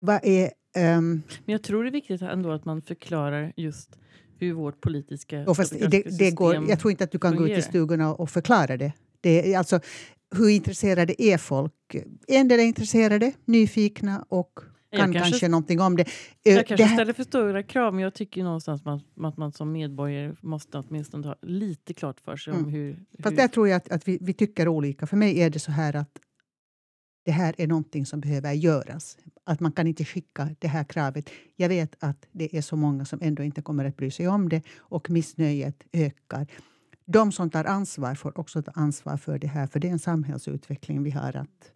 Vad 0.01 0.21
är... 0.23 0.51
Um... 0.77 1.23
Men 1.45 1.53
jag 1.53 1.63
tror 1.63 1.83
det 1.83 1.91
är 1.91 1.93
viktigt 1.93 2.23
ändå 2.23 2.53
att 2.53 2.65
man 2.65 2.83
förklarar 2.83 3.53
just 3.57 3.99
hur 4.39 4.53
vårt 4.53 4.81
politiska 4.81 5.55
fast 5.55 5.73
det, 5.91 6.19
det 6.19 6.31
går, 6.31 6.69
Jag 6.69 6.79
tror 6.81 6.91
inte 6.91 7.05
att 7.05 7.13
du 7.13 7.19
kan 7.19 7.31
fungerar. 7.31 7.49
gå 7.49 7.53
ut 7.55 7.59
i 7.59 7.63
stugorna 7.63 8.15
och 8.15 8.31
förklara 8.31 8.77
det. 8.77 8.93
Det 9.25 9.55
alltså, 9.55 9.81
hur 10.37 10.49
intresserade 10.49 11.23
är 11.23 11.39
folk? 11.39 11.73
En 12.27 12.49
del 12.49 12.61
är 12.61 12.65
intresserade, 12.65 13.33
nyfikna 13.45 14.25
och 14.29 14.61
kan 14.97 15.13
kanske, 15.13 15.31
kanske 15.31 15.49
någonting 15.49 15.81
om 15.81 15.97
det. 15.97 16.07
Jag 16.43 16.67
kanske 16.67 16.85
det 16.85 16.89
ställer 16.89 17.13
för 17.13 17.25
stora 17.25 17.63
krav, 17.63 17.95
men 17.95 18.05
jag 18.05 18.15
tycker 18.15 18.45
någonstans 18.45 18.81
att 18.81 18.85
man, 18.85 19.29
att 19.29 19.37
man 19.37 19.53
som 19.53 19.73
medborgare 19.73 20.35
måste 20.41 20.79
åtminstone 20.79 21.27
ha 21.27 21.37
lite 21.43 21.95
klart 21.95 22.21
för 22.21 22.37
sig 22.37 22.53
mm. 22.53 22.65
om 22.65 22.71
hur... 22.71 23.05
Fast 23.23 23.33
hur... 23.33 23.37
där 23.37 23.49
tror 23.49 23.69
jag 23.69 23.77
att, 23.77 23.93
att 23.93 24.09
vi, 24.09 24.19
vi 24.21 24.33
tycker 24.33 24.69
olika. 24.69 25.07
För 25.07 25.17
mig 25.17 25.41
är 25.41 25.51
det 25.51 25.59
så 25.59 25.73
här 25.73 25.97
att 25.97 26.19
det 27.25 27.33
här 27.33 27.55
är 27.59 27.67
någonting 27.67 28.07
som 28.07 28.21
behöver 28.21 28.53
göras. 28.53 29.19
Att 29.45 29.61
man 29.61 29.73
kan 29.73 29.87
inte 29.87 30.05
skicka 30.05 30.49
det 30.59 30.69
här 30.69 30.85
kravet. 30.85 31.31
Jag 31.57 31.69
vet 31.69 31.97
att 32.01 32.27
det 32.33 32.57
är 32.57 32.63
så 32.63 32.77
många 32.77 33.05
som 33.05 33.19
ändå 33.23 33.43
inte 33.43 33.63
kommer 33.63 33.85
att 33.85 33.97
bry 33.97 34.11
sig 34.11 34.29
om 34.29 34.49
det 34.49 34.63
och 34.79 35.11
missnöjet 35.11 35.85
ökar 35.93 36.47
de 37.07 37.33
som 37.33 37.51
tar 37.51 37.65
ansvar 37.65 38.15
får 38.15 38.39
också 38.39 38.63
ta 38.63 38.71
ansvar 38.75 39.17
för 39.17 39.39
det 39.39 39.47
här, 39.47 39.67
för 39.67 39.81
det 39.81 39.89
är 39.89 39.93
en 39.93 39.99
samhällsutveckling 39.99 41.03
vi 41.03 41.11
har 41.11 41.37
att 41.37 41.73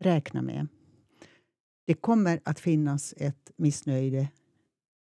räkna 0.00 0.42
med. 0.42 0.66
Det 1.86 1.94
kommer 1.94 2.40
att 2.44 2.60
finnas 2.60 3.14
ett 3.16 3.50
missnöje, 3.56 4.28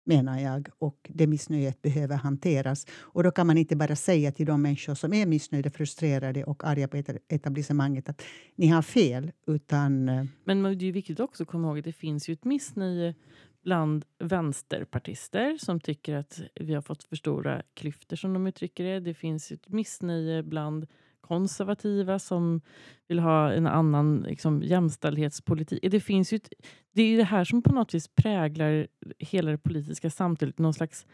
menar 0.05 0.39
jag, 0.39 0.69
och 0.77 1.11
det 1.13 1.27
missnöjet 1.27 1.81
behöver 1.81 2.15
hanteras. 2.15 2.87
Och 2.91 3.23
då 3.23 3.31
kan 3.31 3.47
man 3.47 3.57
inte 3.57 3.75
bara 3.75 3.95
säga 3.95 4.31
till 4.31 4.45
de 4.45 4.61
människor 4.61 4.95
som 4.95 5.13
är 5.13 5.25
missnöjda, 5.25 5.69
frustrerade 5.69 6.43
och 6.43 6.63
arga 6.63 6.87
på 6.87 7.03
etablissemanget 7.27 8.09
att 8.09 8.21
ni 8.55 8.67
har 8.67 8.81
fel. 8.81 9.31
Utan... 9.47 10.09
Eh, 10.09 10.25
Men 10.43 10.63
det 10.63 10.85
är 10.85 10.91
viktigt 10.91 11.19
också 11.19 11.43
att 11.43 11.49
komma 11.49 11.67
ihåg 11.67 11.79
att 11.79 11.85
det 11.85 11.93
finns 11.93 12.29
ju 12.29 12.33
ett 12.33 12.45
missnöje 12.45 13.15
bland 13.63 14.05
vänsterpartister 14.19 15.57
som 15.57 15.79
tycker 15.79 16.15
att 16.15 16.41
vi 16.55 16.73
har 16.73 16.81
fått 16.81 17.03
för 17.03 17.15
stora 17.15 17.61
klyftor 17.73 18.15
som 18.15 18.33
de 18.33 18.47
uttrycker 18.47 18.83
det. 18.83 18.99
Det 18.99 19.13
finns 19.13 19.51
ett 19.51 19.69
missnöje 19.69 20.43
bland 20.43 20.87
konservativa 21.21 22.19
som 22.19 22.61
vill 23.07 23.19
ha 23.19 23.51
en 23.51 23.67
annan 23.67 24.25
liksom, 24.27 24.63
jämställdhetspolitik. 24.63 25.91
Det, 25.91 25.99
finns 25.99 26.33
ju 26.33 26.35
ett, 26.35 26.49
det 26.93 27.01
är 27.01 27.17
det 27.17 27.23
här 27.23 27.43
som 27.43 27.61
på 27.61 27.73
något 27.73 27.93
vis 27.93 28.07
präglar 28.07 28.87
hela 29.19 29.51
det 29.51 29.57
politiska 29.57 30.09
samtalet. 30.09 30.59
Någon 30.59 30.73
slags 30.73 31.05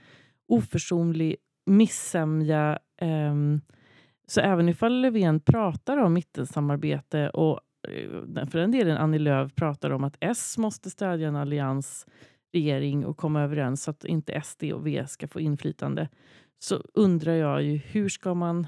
oförsonlig 0.47 1.35
missämja. 1.65 2.79
Um, 3.01 3.61
så 4.27 4.41
även 4.41 4.69
ifall 4.69 5.01
Löfven 5.01 5.39
pratar 5.39 5.97
om 5.97 6.13
mittensamarbete 6.13 7.29
och 7.29 7.59
eh, 7.89 8.47
för 8.47 8.59
den 8.59 8.71
delen 8.71 8.97
Annie 8.97 9.19
Lööf 9.19 9.55
pratar 9.55 9.89
om 9.89 10.03
att 10.03 10.17
S 10.19 10.57
måste 10.57 10.89
stödja 10.89 11.27
en 11.27 11.35
allians 11.35 12.05
regering 12.53 13.05
och 13.05 13.17
komma 13.17 13.41
överens 13.41 13.83
så 13.83 13.91
att 13.91 14.05
inte 14.05 14.41
SD 14.41 14.63
och 14.63 14.87
V 14.87 15.07
ska 15.07 15.27
få 15.27 15.39
inflytande 15.39 16.09
så 16.59 16.83
undrar 16.93 17.33
jag 17.33 17.63
ju 17.63 17.77
hur 17.77 18.09
ska 18.09 18.33
man 18.33 18.67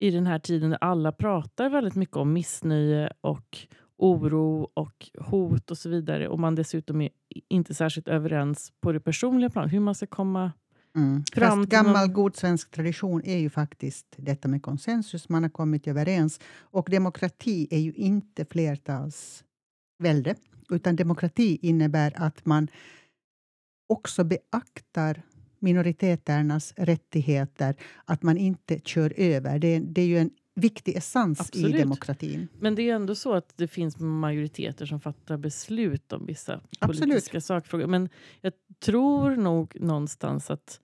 i 0.00 0.10
den 0.10 0.26
här 0.26 0.38
tiden 0.38 0.70
när 0.70 0.84
alla 0.84 1.12
pratar 1.12 1.68
väldigt 1.68 1.94
mycket 1.94 2.16
om 2.16 2.32
missnöje 2.32 3.12
och 3.20 3.58
oro 3.98 4.70
och 4.74 5.10
hot 5.18 5.70
och 5.70 5.78
så 5.78 5.88
vidare 5.88 6.28
och 6.28 6.40
man 6.40 6.54
dessutom 6.54 7.00
är 7.00 7.10
inte 7.48 7.74
särskilt 7.74 8.08
överens 8.08 8.72
på 8.80 8.92
det 8.92 9.00
personliga 9.00 9.50
planet, 9.50 9.72
hur 9.72 9.80
man 9.80 9.94
ska 9.94 10.06
komma 10.06 10.52
Mm. 10.96 11.24
Fram 11.32 11.58
Fast 11.58 11.70
gammal 11.70 12.08
god 12.08 12.36
svensk 12.36 12.70
tradition 12.70 13.22
är 13.24 13.38
ju 13.38 13.50
faktiskt 13.50 14.06
detta 14.16 14.48
med 14.48 14.62
konsensus. 14.62 15.28
Man 15.28 15.42
har 15.42 15.50
kommit 15.50 15.86
överens. 15.86 16.40
Och 16.58 16.88
demokrati 16.90 17.68
är 17.70 17.78
ju 17.78 17.92
inte 17.92 18.44
flertalsvälde. 18.44 20.34
Utan 20.70 20.96
demokrati 20.96 21.58
innebär 21.62 22.12
att 22.16 22.46
man 22.46 22.68
också 23.86 24.24
beaktar 24.24 25.22
minoriteternas 25.58 26.74
rättigheter, 26.76 27.74
att 28.04 28.22
man 28.22 28.36
inte 28.36 28.80
kör 28.84 29.12
över. 29.16 29.58
Det, 29.58 29.78
det 29.78 30.02
är 30.02 30.06
ju 30.06 30.18
en 30.18 30.30
viktig 30.54 30.96
essens 30.96 31.40
Absolut. 31.40 31.74
i 31.74 31.78
demokratin. 31.78 32.48
Men 32.60 32.74
det 32.74 32.90
är 32.90 32.94
ändå 32.94 33.14
så 33.14 33.34
att 33.34 33.52
det 33.56 33.68
finns 33.68 33.98
majoriteter 33.98 34.86
som 34.86 35.00
fattar 35.00 35.36
beslut 35.36 36.12
om 36.12 36.26
vissa 36.26 36.60
politiska 36.80 37.16
Absolut. 37.16 37.44
sakfrågor. 37.44 37.86
Men 37.86 38.08
jag 38.40 38.52
tror 38.80 39.36
nog 39.36 39.80
någonstans 39.80 40.50
att 40.50 40.80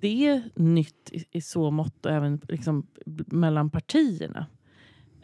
det 0.00 0.26
är 0.26 0.42
nytt 0.54 1.10
i, 1.12 1.24
i 1.30 1.40
så 1.40 1.70
mått, 1.70 2.06
och 2.06 2.12
även 2.12 2.40
liksom 2.48 2.86
mellan 3.26 3.70
partierna. 3.70 4.46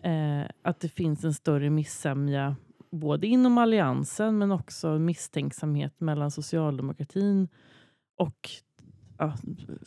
Eh, 0.02 0.50
att 0.62 0.80
det 0.80 0.88
finns 0.88 1.24
en 1.24 1.34
större 1.34 1.70
missämja 1.70 2.56
både 2.96 3.26
inom 3.26 3.58
alliansen 3.58 4.38
men 4.38 4.52
också 4.52 4.98
misstänksamhet 4.98 6.00
mellan 6.00 6.30
socialdemokratin 6.30 7.48
och 8.16 8.50
ja, 9.18 9.36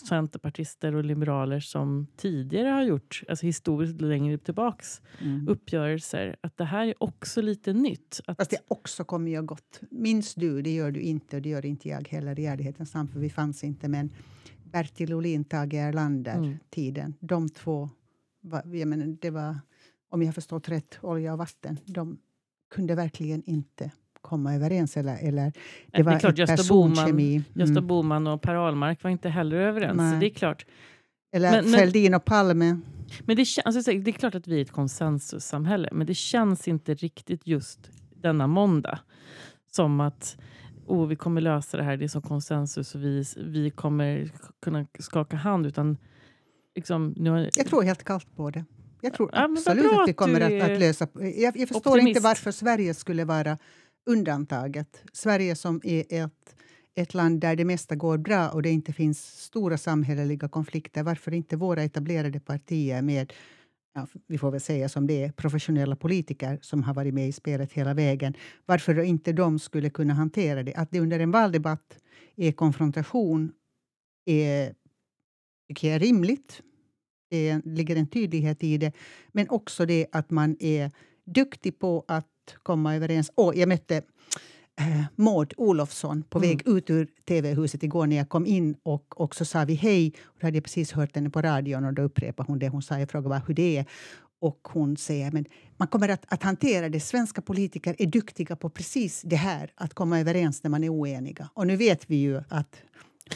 centerpartister 0.10 0.96
och 0.96 1.04
liberaler 1.04 1.60
som 1.60 2.08
tidigare 2.16 2.70
har 2.70 2.84
gjort, 2.84 3.24
alltså 3.30 3.46
historiskt 3.46 4.02
längre 4.02 4.38
tillbaks, 4.38 5.02
mm. 5.22 5.48
uppgörelser. 5.48 6.36
Att 6.42 6.58
det 6.58 6.66
här 6.66 6.88
är 6.88 7.04
också 7.04 7.42
lite 7.42 7.74
nytt. 7.74 8.20
Att... 8.28 8.38
Fast 8.38 8.52
det 8.52 8.62
också 8.68 9.04
kommer 9.04 9.32
ju 9.32 9.42
gott. 9.42 9.82
Minns 9.92 10.36
du, 10.36 10.62
det 10.62 10.74
gör 10.74 10.92
du 10.92 11.00
inte 11.00 11.36
och 11.36 11.42
det 11.42 11.50
gör 11.50 11.66
inte 11.66 11.90
jag 11.90 12.08
heller 12.08 12.40
i 12.40 12.46
ärlighetens 12.46 12.94
namn 12.94 13.10
för 13.10 13.20
vi 13.20 13.30
fanns 13.30 13.64
inte, 13.64 13.88
men 13.88 14.10
Bertil 14.64 15.14
Ohlin, 15.14 15.44
Tage 15.44 15.74
Erlander, 15.74 16.38
mm. 16.38 16.58
tiden. 16.70 17.14
De 17.20 17.50
två, 17.50 17.90
jag 18.64 18.88
menar, 18.88 19.18
det 19.22 19.30
var, 19.30 19.60
om 20.10 20.24
jag 20.24 20.36
förstått 20.36 20.70
rätt, 20.70 21.00
olja 21.02 21.34
och 21.34 21.40
vatten. 21.40 21.78
De 21.86 22.18
kunde 22.70 22.96
verkligen 22.96 23.44
inte 23.44 23.92
komma 24.22 24.56
överens. 24.56 24.98
Eller, 24.98 25.18
eller 25.28 25.54
det 25.92 26.04
var 26.04 26.12
det 26.12 26.18
är 26.18 26.20
klart, 26.20 26.38
Gösta 26.38 26.74
Boman, 26.74 27.10
mm. 27.10 27.44
Gösta 27.54 27.82
Boman 27.82 28.28
och 28.28 28.42
Per 28.42 28.56
Ahlmark 28.56 29.04
var 29.04 29.12
inte 29.12 29.30
heller 29.30 29.58
överens. 29.58 30.20
Det 30.20 30.26
är 30.26 30.34
klart. 30.34 30.66
Eller 31.32 31.52
men, 31.52 31.74
Fälldin 31.74 32.14
och 32.14 32.26
Palme. 32.26 32.80
Men 33.26 33.36
det, 33.36 33.46
alltså, 33.66 33.92
det 33.92 34.10
är 34.10 34.12
klart 34.12 34.36
att 34.36 34.48
vi 34.48 34.58
är 34.58 34.62
ett 34.62 34.72
konsensussamhälle, 34.72 35.90
men 35.92 36.08
det 36.08 36.14
känns 36.14 36.68
inte 36.68 36.94
riktigt 36.94 37.48
just 37.48 37.80
denna 38.22 38.48
måndag 38.48 39.00
som 39.72 40.00
att 40.00 40.38
oh, 40.86 41.08
vi 41.08 41.16
kommer 41.16 41.42
lösa 41.42 41.78
det 41.78 41.84
här, 41.84 41.98
det 41.98 42.06
är 42.06 42.08
som 42.08 42.22
konsensus 42.22 42.96
och 42.96 43.04
vi, 43.04 43.24
vi 43.38 43.70
kommer 43.70 44.32
kunna 44.62 44.86
skaka 45.00 45.38
hand. 45.38 45.66
Utan, 45.66 45.98
liksom, 46.76 47.14
nu 47.18 47.30
har... 47.30 47.50
Jag 47.56 47.68
tror 47.68 47.84
helt 47.84 48.04
kallt 48.04 48.36
på 48.36 48.50
det. 48.50 48.66
Jag 49.02 49.14
tror 49.14 49.30
ja, 49.34 49.44
absolut 49.44 49.94
att 49.94 50.10
vi 50.10 50.14
kommer 50.14 50.42
att, 50.42 50.72
att, 50.72 50.80
lösa... 50.80 51.08
Jag, 51.14 51.58
jag 51.58 51.68
förstår 51.68 51.92
optimist. 51.92 52.08
inte 52.08 52.20
varför 52.20 52.52
Sverige 52.52 52.94
skulle 52.94 53.26
vara 53.26 53.58
undantaget. 54.06 55.04
Sverige 55.14 55.56
som 55.56 55.82
är 55.84 56.04
ett, 56.10 56.56
ett 56.96 57.14
land 57.14 57.42
där 57.42 57.56
det 57.56 57.66
mesta 57.66 57.96
går 57.96 58.18
bra 58.18 58.50
och 58.50 58.62
det 58.62 58.70
inte 58.70 58.94
finns 58.94 59.44
stora 59.44 59.78
samhälleliga 59.78 60.50
konflikter. 60.50 61.04
Varför 61.04 61.34
inte 61.34 61.56
våra 61.56 61.84
etablerade 61.84 62.40
partier 62.40 63.02
med 63.02 63.34
ja, 63.94 64.08
vi 64.28 64.38
får 64.38 64.52
väl 64.52 64.62
säga 64.62 64.90
som 64.90 65.08
det 65.08 65.24
är, 65.24 65.32
professionella 65.32 65.96
politiker 65.96 66.60
som 66.62 66.84
har 66.84 66.94
varit 66.94 67.14
med 67.14 67.28
i 67.28 67.32
spelet 67.32 67.74
hela 67.74 67.94
vägen. 67.94 68.34
Varför 68.66 69.00
inte 69.00 69.34
de 69.34 69.60
skulle 69.60 69.90
kunna 69.90 70.14
hantera 70.14 70.64
det? 70.64 70.74
Att 70.74 70.92
det 70.92 71.00
under 71.00 71.20
en 71.20 71.32
valdebatt 71.32 71.98
är 72.36 72.52
konfrontation 72.52 73.52
är, 74.26 74.74
tycker 75.68 75.88
jag 75.88 75.96
är 75.96 76.00
rimligt. 76.00 76.62
Det 77.30 77.62
ligger 77.66 77.96
en 77.96 78.08
tydlighet 78.08 78.64
i 78.64 78.78
det. 78.78 78.92
Men 79.32 79.50
också 79.50 79.86
det 79.86 80.08
att 80.12 80.32
man 80.32 80.58
är 80.60 80.92
duktig 81.26 81.80
på 81.80 82.06
att 82.08 82.26
komma 82.64 82.96
överens. 82.96 83.32
Oh, 83.36 83.58
jag 83.58 83.70
mötte 83.70 84.02
äh, 84.80 85.04
Maud 85.16 85.54
Olofsson 85.58 86.24
på 86.24 86.38
mm. 86.38 86.50
väg 86.50 86.68
ut 86.68 86.90
ur 86.90 87.08
tv-huset 87.28 87.84
igår 87.84 88.08
när 88.08 88.16
jag 88.16 88.30
kom 88.30 88.46
in 88.46 88.76
och, 88.84 89.22
och 89.22 89.36
så 89.36 89.46
sa 89.46 89.66
vi 89.66 89.74
hej. 89.74 90.14
Och 90.24 90.38
då 90.40 90.48
hade 90.48 90.58
jag 90.58 90.64
precis 90.64 90.92
hört 90.92 91.16
henne 91.16 91.30
på 91.30 91.42
radion 91.42 91.86
och 91.86 91.94
då 91.94 92.02
upprepade 92.02 92.48
hon 92.48 92.60
det 92.60 92.70
hon 92.70 92.82
sa. 92.82 93.00
Jag 93.00 93.10
frågade 93.10 93.30
bara 93.30 93.44
hur 93.48 93.54
det 93.54 93.78
är. 93.78 93.86
Och 94.42 94.68
hon 94.72 94.98
säger 94.98 95.32
men 95.32 95.46
man 95.78 95.88
kommer 95.88 96.10
att, 96.10 96.26
att 96.28 96.44
hantera 96.44 96.90
det. 96.90 97.00
Svenska 97.00 97.42
politiker 97.42 97.96
är 98.00 98.06
duktiga 98.06 98.56
på 98.56 98.70
precis 98.70 99.22
det 99.22 99.36
här, 99.36 99.72
att 99.76 99.94
komma 99.94 100.20
överens 100.20 100.64
när 100.64 100.70
man 100.70 100.84
är 100.84 100.90
oeniga. 100.90 101.50
Och 101.54 101.68
nu 101.68 101.76
vet 101.76 102.10
vi 102.10 102.16
ju 102.16 102.42
att 102.50 102.82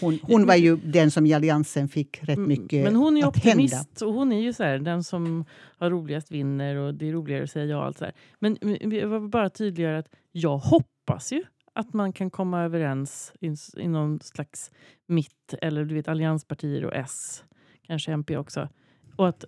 Hon, 0.01 0.19
hon 0.21 0.45
var 0.45 0.55
ju 0.55 0.75
den 0.75 1.11
som 1.11 1.25
i 1.25 1.33
Alliansen 1.33 1.87
fick 1.87 2.23
rätt 2.23 2.37
Mm, 2.37 2.47
mycket 2.49 2.83
Men 2.83 2.95
hon 2.95 3.17
är 3.17 3.27
att 3.27 3.37
hända. 3.37 3.63
optimist 3.63 4.01
och 4.01 4.13
hon 4.13 4.31
är 4.31 4.41
ju 4.41 4.53
så 4.53 4.63
här, 4.63 4.79
den 4.79 5.03
som 5.03 5.45
har 5.77 5.89
roligast 5.89 6.31
vinner 6.31 6.75
och 6.75 6.93
det 6.93 7.09
är 7.09 7.13
roligare 7.13 7.43
att 7.43 7.51
säga 7.51 7.65
ja. 7.65 7.85
Allt 7.85 7.97
så 7.97 8.05
här. 8.05 8.13
Men 8.39 8.57
men 8.61 8.91
jag 8.91 9.07
vill 9.07 9.29
bara 9.29 9.49
tydliggöra 9.49 9.97
att 9.97 10.09
jag 10.31 10.57
hoppas 10.57 11.31
ju 11.31 11.43
att 11.73 11.93
man 11.93 12.13
kan 12.13 12.29
komma 12.29 12.61
överens 12.61 13.33
i, 13.39 13.55
i 13.77 13.87
någon 13.87 14.19
slags 14.19 14.71
mitt 15.07 15.53
eller 15.61 15.85
du 15.85 15.95
vet 15.95 16.07
allianspartier 16.07 16.85
och 16.85 16.93
S, 16.95 17.43
kanske 17.87 18.11
MP 18.11 18.37
också. 18.37 18.69
Och 19.15 19.27
att, 19.27 19.45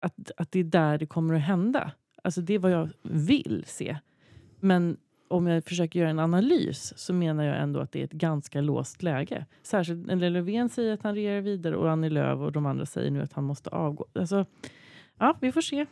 att, 0.00 0.30
att 0.36 0.52
det 0.52 0.58
är 0.58 0.64
där 0.64 0.98
det 0.98 1.06
kommer 1.06 1.34
att 1.34 1.42
hända. 1.42 1.92
Alltså 2.24 2.40
det 2.40 2.54
är 2.54 2.58
vad 2.58 2.70
jag 2.72 2.90
vill 3.02 3.64
se. 3.66 3.96
Men 4.60 4.96
om 5.30 5.46
jag 5.46 5.64
försöker 5.64 6.00
göra 6.00 6.10
en 6.10 6.18
analys 6.18 6.92
så 6.96 7.12
menar 7.12 7.44
jag 7.44 7.62
ändå 7.62 7.80
att 7.80 7.92
det 7.92 8.00
är 8.00 8.04
ett 8.04 8.12
ganska 8.12 8.60
låst 8.60 9.02
läge. 9.02 9.46
Särskilt 9.62 10.06
när 10.06 10.30
Löfven 10.30 10.68
säger 10.68 10.92
att 10.92 11.02
han 11.02 11.14
regerar 11.14 11.40
vidare 11.40 11.76
och 11.76 11.90
Annie 11.90 12.10
Lööf 12.10 12.38
och 12.38 12.52
de 12.52 12.66
andra 12.66 12.86
säger 12.86 13.10
nu 13.10 13.22
att 13.22 13.32
han 13.32 13.44
måste 13.44 13.70
avgå. 13.70 14.06
Alltså, 14.12 14.46
ja, 15.18 15.38
vi 15.40 15.52
får 15.52 15.60
se. 15.60 15.86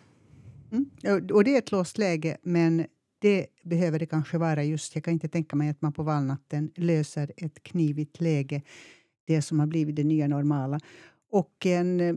Mm. 0.72 0.90
Och- 1.34 1.44
det 1.44 1.54
är 1.54 1.58
ett 1.58 1.72
låst 1.72 1.98
läge, 1.98 2.36
men 2.42 2.86
det 3.18 3.46
behöver 3.64 3.98
det 3.98 4.06
kanske 4.06 4.38
vara 4.38 4.64
just. 4.64 4.94
Jag 4.94 5.04
kan 5.04 5.12
inte 5.12 5.28
tänka 5.28 5.56
mig 5.56 5.70
att 5.70 5.82
man 5.82 5.92
på 5.92 6.02
valnatten 6.02 6.70
löser 6.74 7.32
ett 7.36 7.62
knivigt 7.62 8.20
läge, 8.20 8.62
det 9.26 9.42
som 9.42 9.60
har 9.60 9.66
blivit 9.66 9.96
det 9.96 10.04
nya 10.04 10.28
normala. 10.28 10.80
Och 11.30 11.66
en 11.66 12.00
eh, 12.00 12.14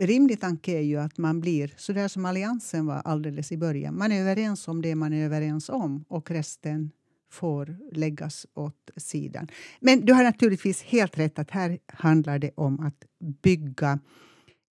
rimlig 0.00 0.40
tanke 0.40 0.72
är 0.72 0.80
ju 0.82 0.96
att 0.96 1.18
man 1.18 1.40
blir 1.40 1.74
så 1.76 1.92
där 1.92 2.08
som 2.08 2.24
Alliansen 2.24 2.86
var 2.86 2.96
alldeles 3.04 3.52
i 3.52 3.56
början. 3.56 3.98
Man 3.98 4.12
är 4.12 4.20
överens 4.20 4.68
om 4.68 4.82
det 4.82 4.94
man 4.94 5.12
är 5.12 5.24
överens 5.24 5.68
om 5.68 6.04
och 6.08 6.30
resten 6.30 6.90
får 7.30 7.76
läggas 7.92 8.46
åt 8.54 8.90
sidan. 8.96 9.48
Men 9.80 10.00
du 10.00 10.12
har 10.12 10.24
naturligtvis 10.24 10.82
helt 10.82 11.18
rätt 11.18 11.38
att 11.38 11.50
här 11.50 11.78
handlar 11.86 12.38
det 12.38 12.50
om 12.54 12.80
att 12.80 13.04
bygga 13.42 13.98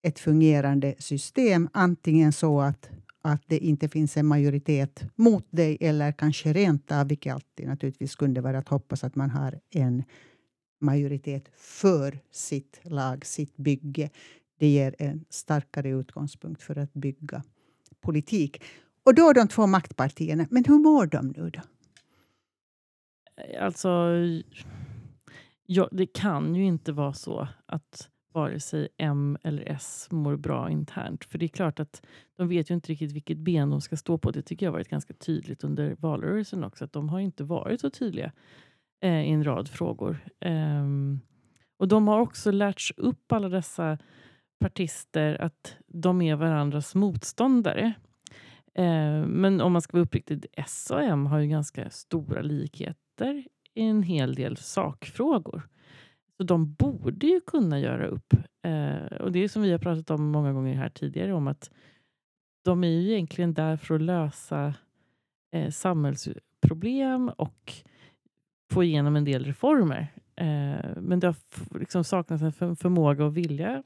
ett 0.02 0.18
fungerande 0.18 0.94
system. 0.98 1.68
Antingen 1.72 2.32
så 2.32 2.60
att, 2.60 2.90
att 3.22 3.42
det 3.46 3.58
inte 3.58 3.88
finns 3.88 4.16
en 4.16 4.26
majoritet 4.26 5.04
mot 5.16 5.46
dig 5.50 5.76
eller 5.80 6.12
kanske 6.12 6.52
rent 6.52 6.92
av, 6.92 7.08
vilket 7.08 7.34
alltid 7.34 7.66
naturligtvis 7.66 8.14
kunde 8.14 8.40
vara 8.40 8.58
att 8.58 8.68
hoppas 8.68 9.04
att 9.04 9.16
man 9.16 9.30
har 9.30 9.60
en 9.70 10.02
majoritet 10.80 11.44
för 11.56 12.18
sitt 12.30 12.80
lag, 12.82 13.26
sitt 13.26 13.56
bygge. 13.56 14.10
Det 14.60 14.68
ger 14.68 14.94
en 14.98 15.24
starkare 15.28 15.88
utgångspunkt 15.88 16.62
för 16.62 16.78
att 16.78 16.92
bygga 16.92 17.42
politik. 18.00 18.62
Och 19.02 19.14
då 19.14 19.32
de 19.32 19.48
två 19.48 19.66
maktpartierna, 19.66 20.46
men 20.50 20.64
hur 20.64 20.78
mår 20.78 21.06
de 21.06 21.28
nu 21.28 21.50
då? 21.50 21.60
Alltså, 23.60 24.14
ja, 25.66 25.88
det 25.92 26.06
kan 26.06 26.54
ju 26.54 26.64
inte 26.64 26.92
vara 26.92 27.12
så 27.12 27.48
att 27.66 28.08
vare 28.32 28.60
sig 28.60 28.88
M 28.96 29.38
eller 29.42 29.62
S 29.62 30.08
mår 30.10 30.36
bra 30.36 30.70
internt. 30.70 31.24
För 31.24 31.38
det 31.38 31.46
är 31.46 31.48
klart 31.48 31.80
att 31.80 32.02
de 32.36 32.48
vet 32.48 32.70
ju 32.70 32.74
inte 32.74 32.92
riktigt 32.92 33.12
vilket 33.12 33.38
ben 33.38 33.70
de 33.70 33.80
ska 33.80 33.96
stå 33.96 34.18
på. 34.18 34.30
Det 34.30 34.42
tycker 34.42 34.66
jag 34.66 34.72
varit 34.72 34.88
ganska 34.88 35.14
tydligt 35.14 35.64
under 35.64 35.96
valrörelsen 35.98 36.64
också. 36.64 36.84
Att 36.84 36.92
de 36.92 37.08
har 37.08 37.20
inte 37.20 37.44
varit 37.44 37.80
så 37.80 37.90
tydliga 37.90 38.32
eh, 39.00 39.22
i 39.22 39.30
en 39.30 39.44
rad 39.44 39.68
frågor. 39.68 40.18
Ehm, 40.40 41.20
och 41.76 41.88
de 41.88 42.08
har 42.08 42.20
också 42.20 42.50
lärts 42.50 42.92
upp 42.96 43.32
alla 43.32 43.48
dessa 43.48 43.98
partister 44.60 45.42
att 45.42 45.76
de 45.86 46.22
är 46.22 46.36
varandras 46.36 46.94
motståndare. 46.94 47.92
Eh, 48.74 49.26
men 49.26 49.60
om 49.60 49.72
man 49.72 49.82
ska 49.82 49.96
vara 49.96 50.04
uppriktig, 50.04 50.46
S 50.52 50.90
och 50.90 51.02
M 51.02 51.26
har 51.26 51.38
ju 51.38 51.48
ganska 51.48 51.90
stora 51.90 52.42
likheter 52.42 53.44
i 53.74 53.82
en 53.82 54.02
hel 54.02 54.34
del 54.34 54.56
sakfrågor. 54.56 55.68
Så 56.36 56.42
de 56.42 56.74
borde 56.74 57.26
ju 57.26 57.40
kunna 57.40 57.80
göra 57.80 58.06
upp. 58.06 58.32
Eh, 58.62 59.16
och 59.20 59.32
det 59.32 59.44
är 59.44 59.48
som 59.48 59.62
vi 59.62 59.72
har 59.72 59.78
pratat 59.78 60.10
om 60.10 60.30
många 60.30 60.52
gånger 60.52 60.74
här 60.74 60.88
tidigare 60.88 61.32
om 61.32 61.48
att 61.48 61.70
de 62.64 62.84
är 62.84 62.88
ju 62.88 63.12
egentligen 63.12 63.54
där 63.54 63.76
för 63.76 63.94
att 63.94 64.02
lösa 64.02 64.74
eh, 65.52 65.70
samhällsproblem 65.70 67.28
och 67.28 67.72
få 68.72 68.84
igenom 68.84 69.16
en 69.16 69.24
del 69.24 69.44
reformer. 69.44 70.12
Eh, 70.36 70.96
men 70.96 71.20
det 71.20 71.26
har 71.26 71.36
liksom 71.78 72.04
saknats 72.04 72.42
en 72.42 72.76
förmåga 72.76 73.24
och 73.24 73.36
vilja 73.36 73.82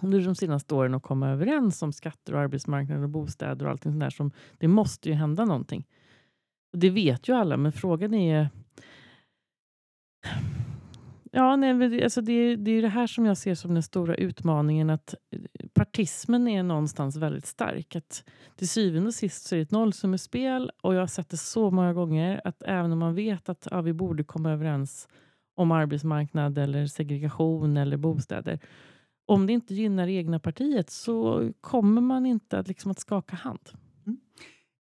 under 0.00 0.20
de 0.20 0.34
senaste 0.34 0.74
åren 0.74 0.94
att 0.94 1.02
komma 1.02 1.28
överens 1.28 1.82
om 1.82 1.92
skatter 1.92 2.34
och 2.34 2.40
arbetsmarknad 2.40 3.02
och 3.02 3.08
bostäder 3.08 3.64
och 3.66 3.70
allting 3.70 3.92
sånt 3.92 4.00
där. 4.00 4.10
Som, 4.10 4.32
det 4.58 4.68
måste 4.68 5.08
ju 5.08 5.14
hända 5.14 5.44
någonting. 5.44 5.86
Och 6.72 6.78
det 6.78 6.90
vet 6.90 7.28
ju 7.28 7.32
alla, 7.32 7.56
men 7.56 7.72
frågan 7.72 8.14
är... 8.14 8.48
Ja, 11.34 11.56
nej, 11.56 11.74
det, 11.74 12.04
alltså 12.04 12.20
det, 12.20 12.56
det 12.56 12.70
är 12.70 12.74
ju 12.74 12.80
det 12.80 12.88
här 12.88 13.06
som 13.06 13.26
jag 13.26 13.36
ser 13.36 13.54
som 13.54 13.74
den 13.74 13.82
stora 13.82 14.14
utmaningen. 14.14 14.90
Att 14.90 15.14
eh, 15.30 15.40
partismen 15.74 16.48
är 16.48 16.62
någonstans 16.62 17.16
väldigt 17.16 17.46
stark. 17.46 17.96
Att 17.96 18.24
till 18.56 18.68
syvende 18.68 19.08
och 19.08 19.14
sist 19.14 19.46
så 19.46 19.54
är 19.54 19.56
det 19.56 19.62
ett 19.62 19.70
nollsummespel. 19.70 20.70
Och 20.82 20.94
jag 20.94 21.00
har 21.00 21.06
sett 21.06 21.28
det 21.28 21.36
så 21.36 21.70
många 21.70 21.92
gånger 21.92 22.40
att 22.44 22.62
även 22.62 22.92
om 22.92 22.98
man 22.98 23.14
vet 23.14 23.48
att 23.48 23.68
ja, 23.70 23.80
vi 23.80 23.92
borde 23.92 24.24
komma 24.24 24.52
överens 24.52 25.08
om 25.54 25.72
arbetsmarknad 25.72 26.58
eller 26.58 26.86
segregation 26.86 27.76
eller 27.76 27.96
bostäder. 27.96 28.58
Om 29.32 29.46
det 29.46 29.52
inte 29.52 29.74
gynnar 29.74 30.06
det 30.06 30.12
egna 30.12 30.38
partiet 30.38 30.90
så 30.90 31.50
kommer 31.60 32.00
man 32.00 32.26
inte 32.26 32.58
att, 32.58 32.68
liksom, 32.68 32.90
att 32.90 32.98
skaka 32.98 33.36
hand. 33.36 33.70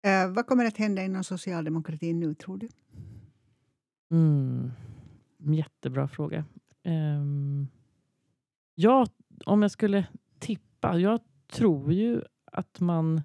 Eh, 0.04 0.28
vad 0.28 0.46
kommer 0.46 0.64
att 0.64 0.76
hända 0.76 1.04
inom 1.04 1.24
socialdemokratin 1.24 2.20
nu, 2.20 2.34
tror 2.34 2.56
du? 2.56 2.68
Mm. 4.10 4.70
Jättebra 5.38 6.08
fråga. 6.08 6.44
Um, 6.84 7.68
ja, 8.74 9.06
om 9.46 9.62
jag 9.62 9.70
skulle 9.70 10.06
tippa. 10.38 10.98
Jag 10.98 11.20
tror 11.52 11.92
ju 11.92 12.22
att 12.44 12.80
man 12.80 13.22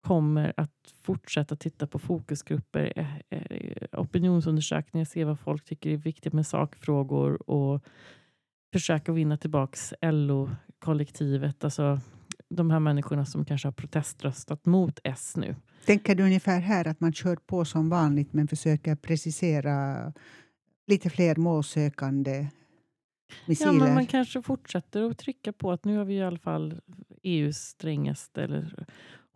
kommer 0.00 0.52
att 0.56 0.94
fortsätta 1.02 1.56
titta 1.56 1.86
på 1.86 1.98
fokusgrupper, 1.98 2.92
eh, 2.96 3.40
eh, 3.40 4.00
opinionsundersökningar, 4.00 5.04
se 5.04 5.24
vad 5.24 5.40
folk 5.40 5.64
tycker 5.64 5.90
är 5.90 5.96
viktigt 5.96 6.32
med 6.32 6.46
sakfrågor 6.46 7.50
och 7.50 7.84
försöka 8.72 9.12
vinna 9.12 9.36
tillbaks 9.36 9.94
LO-kollektivet. 10.02 11.64
Alltså 11.64 12.00
de 12.48 12.70
här 12.70 12.80
människorna 12.80 13.24
som 13.24 13.44
kanske 13.44 13.68
har 13.68 13.72
proteströstat 13.72 14.66
mot 14.66 14.98
S 15.04 15.32
nu. 15.36 15.56
Tänker 15.86 16.14
du 16.14 16.22
ungefär 16.22 16.60
här 16.60 16.88
att 16.88 17.00
man 17.00 17.12
kör 17.12 17.36
på 17.36 17.64
som 17.64 17.88
vanligt 17.88 18.32
men 18.32 18.48
försöker 18.48 18.96
precisera 18.96 20.12
lite 20.86 21.10
fler 21.10 21.36
målsökande 21.36 22.32
Ja, 23.30 23.34
missiler? 23.46 23.72
men 23.72 23.94
man 23.94 24.06
kanske 24.06 24.42
fortsätter 24.42 25.02
att 25.02 25.18
trycka 25.18 25.52
på 25.52 25.72
att 25.72 25.84
nu 25.84 25.96
har 25.96 26.04
vi 26.04 26.14
i 26.14 26.22
alla 26.22 26.38
fall 26.38 26.80
EUs 27.22 27.56
strängaste 27.56 28.42
eller 28.42 28.86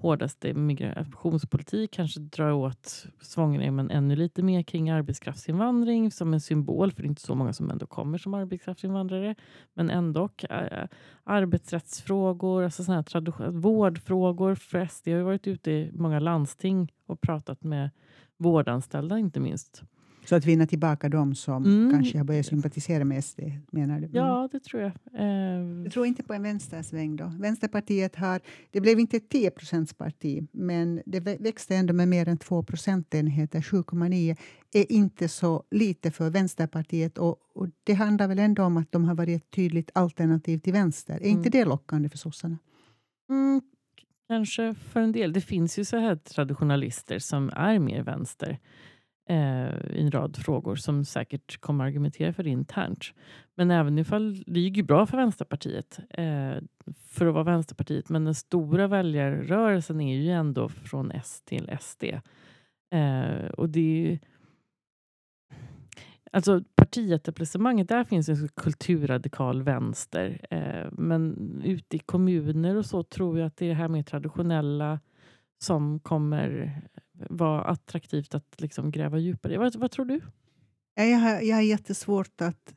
hårdaste 0.03 0.55
migrationspolitik. 0.55 1.91
Kanske 1.91 2.21
drar 2.21 2.53
åt 2.53 3.07
svångremmen 3.21 3.91
ännu 3.91 4.17
lite 4.17 4.43
mer 4.43 4.63
kring 4.63 4.91
arbetskraftsinvandring 4.91 6.11
som 6.11 6.35
en 6.35 6.41
symbol. 6.41 6.93
För 6.93 7.03
det 7.03 7.07
är 7.07 7.09
inte 7.09 7.23
så 7.23 7.35
många 7.35 7.53
som 7.53 7.71
ändå 7.71 7.87
kommer 7.87 8.19
som 8.19 8.35
arbetskraftsinvandrare. 8.35 9.35
Men 9.75 9.91
ändå. 9.91 10.29
Äh, 10.51 10.87
arbetsrättsfrågor, 11.25 12.63
alltså 12.63 12.85
såna 12.85 12.97
här 12.97 13.51
vårdfrågor. 13.51 14.55
För 14.55 14.87
SD 14.87 15.09
har 15.09 15.17
ju 15.17 15.23
varit 15.23 15.47
ute 15.47 15.71
i 15.71 15.91
många 15.93 16.21
landsting 16.21 16.93
och 17.07 17.21
pratat 17.21 17.65
med 17.65 17.91
vårdanställda 18.37 19.19
inte 19.19 19.41
minst. 19.41 19.83
Så 20.25 20.37
att 20.37 20.45
vinna 20.45 20.67
tillbaka 20.67 21.09
de 21.09 21.35
som 21.35 21.65
Mm. 21.65 21.91
kanske 21.93 22.19
har 22.19 22.25
börjat 22.25 22.47
sympatisera 22.47 23.05
med 23.05 23.25
SD, 23.25 23.41
menar 23.73 23.95
du? 24.01 24.07
Mm. 24.07 24.17
Ja, 24.17 24.49
det 24.53 24.61
tror 24.61 24.83
jag. 24.83 24.93
Eh, 25.19 25.83
Jag 25.85 25.93
tror 25.93 26.07
inte 26.07 26.23
på 26.23 26.35
en 26.35 26.43
vänstersväng 26.43 27.17
då. 27.17 27.33
Vänsterpartiet 27.39 28.17
har, 28.17 28.41
det 28.71 28.81
blev 28.81 28.99
inte 29.01 29.17
ett 29.17 29.29
10 29.29 29.51
parti, 29.99 30.47
men 30.53 31.03
det 31.07 31.21
vä- 31.21 31.43
växte 31.43 31.77
ändå 31.77 31.93
med 31.95 32.09
mer 32.09 32.29
än 32.29 32.39
2 32.39 32.63
procentenheter. 32.63 33.61
7,9 33.61 34.37
är 34.75 34.93
inte 34.93 35.29
så 35.29 35.63
lite 35.71 36.11
för 36.11 36.31
Vänsterpartiet 36.31 37.19
och, 37.19 37.37
och 37.55 37.69
det 37.85 37.95
handlar 37.95 38.29
väl 38.29 38.39
ändå 38.39 38.63
om 38.63 38.77
att 38.77 38.93
de 38.93 39.05
har 39.05 39.15
varit 39.15 39.43
ett 39.43 39.51
tydligt 39.51 39.91
alternativ 39.95 40.59
till 40.59 40.73
vänster. 40.73 41.15
Är 41.15 41.27
inte 41.29 41.49
Mm. 41.49 41.51
det 41.51 41.65
lockande 41.65 42.09
för 42.09 42.19
sossarna? 42.19 42.59
Mm, 43.31 43.61
kanske 44.29 44.75
för 44.75 45.01
en 45.01 45.13
del. 45.13 45.33
Det 45.33 45.41
finns 45.41 45.79
ju 45.79 45.85
så 45.85 45.97
här 45.97 46.17
traditionalister 46.17 47.19
som 47.19 47.51
är 47.57 47.79
mer 47.79 48.03
vänster 48.03 48.59
Eh, 49.33 49.97
i 49.97 50.01
en 50.01 50.11
rad 50.11 50.37
frågor 50.37 50.77
som 50.77 51.05
säkert 51.05 51.61
kommer 51.61 51.85
argumentera 51.85 52.33
för 52.33 52.43
det 52.43 52.51
internt. 52.51 53.05
Men 53.55 53.71
även 53.71 53.99
ifall 53.99 54.45
det 54.47 54.61
gick 54.61 54.77
ju 54.77 54.83
bra 54.83 55.07
för 55.07 55.17
Vänsterpartiet 55.17 55.99
eh, 56.11 56.55
för 57.09 57.27
att 57.27 57.35
vara 57.35 57.45
Vänsterpartiet. 57.45 58.09
Men 58.09 58.25
den 58.25 58.35
stora 58.35 58.87
väljarrörelsen 58.87 60.01
är 60.01 60.17
ju 60.17 60.31
ändå 60.31 60.69
från 60.69 61.11
S 61.11 61.43
till 61.45 61.77
SD. 61.81 62.05
Eh, 62.95 63.51
och 63.57 63.69
det 63.69 63.81
är 63.81 64.11
ju, 64.11 64.19
Alltså 66.33 66.63
partietablissemanget, 66.75 67.89
där 67.89 68.05
finns 68.05 68.29
en 68.29 68.49
kulturradikal 68.49 69.63
vänster. 69.63 70.47
Eh, 70.51 70.89
men 70.93 71.37
ute 71.65 71.97
i 71.97 71.99
kommuner 71.99 72.77
och 72.77 72.87
så 72.87 73.03
tror 73.03 73.39
jag 73.39 73.47
att 73.47 73.57
det 73.57 73.65
är 73.65 73.69
det 73.69 73.75
här 73.75 73.89
mer 73.89 74.03
traditionella 74.03 75.01
som 75.59 76.01
kommer 76.01 76.83
vara 77.31 77.63
attraktivt 77.63 78.35
att 78.35 78.61
liksom 78.61 78.91
gräva 78.91 79.19
djupare 79.19 79.55
i. 79.55 79.57
Vad, 79.57 79.77
vad 79.77 79.91
tror 79.91 80.05
du? 80.05 80.21
Jag 80.95 81.19
har, 81.19 81.41
jag 81.41 81.57
har 81.57 81.63
jättesvårt 81.63 82.41
att 82.41 82.75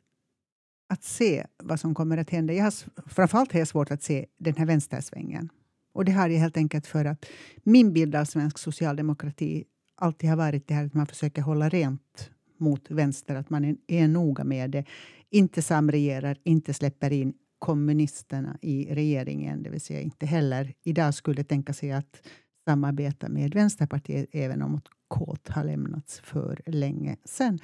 att 0.87 1.03
se 1.03 1.45
vad 1.63 1.79
som 1.79 1.95
kommer 1.95 2.17
att 2.17 2.29
hända. 2.29 2.53
Jag 2.53 2.63
har, 2.63 2.73
framförallt 3.09 3.51
har 3.51 3.59
jag 3.59 3.67
svårt 3.67 3.91
att 3.91 4.03
se 4.03 4.25
den 4.37 4.55
här 4.55 4.65
vänstersvängen. 4.65 5.49
Och 5.93 6.05
det 6.05 6.11
har 6.11 6.29
jag 6.29 6.39
helt 6.39 6.57
enkelt 6.57 6.87
för 6.87 7.05
att 7.05 7.25
min 7.63 7.93
bild 7.93 8.15
av 8.15 8.25
svensk 8.25 8.57
socialdemokrati 8.57 9.63
alltid 9.95 10.29
har 10.29 10.37
varit 10.37 10.67
det 10.67 10.73
här 10.73 10.85
att 10.85 10.93
man 10.93 11.07
försöker 11.07 11.41
hålla 11.41 11.69
rent 11.69 12.29
mot 12.57 12.91
vänster, 12.91 13.35
att 13.35 13.49
man 13.49 13.65
är, 13.65 13.75
är 13.87 14.07
noga 14.07 14.43
med 14.43 14.71
det. 14.71 14.85
Inte 15.29 15.61
samregerar, 15.61 16.37
inte 16.43 16.73
släpper 16.73 17.11
in 17.11 17.33
kommunisterna 17.59 18.57
i 18.61 18.95
regeringen, 18.95 19.63
det 19.63 19.69
vill 19.69 19.81
säga 19.81 20.01
inte 20.01 20.25
heller 20.25 20.73
idag 20.83 21.13
skulle 21.13 21.43
tänka 21.43 21.73
sig 21.73 21.91
att 21.91 22.27
samarbeta 22.65 23.29
med 23.29 23.53
Vänsterpartiet, 23.53 24.29
även 24.31 24.61
om 24.61 24.81
kod 25.07 25.39
har 25.47 25.63
lämnats 25.63 26.19
för 26.19 26.61
länge 26.65 27.17
sedan. 27.25 27.59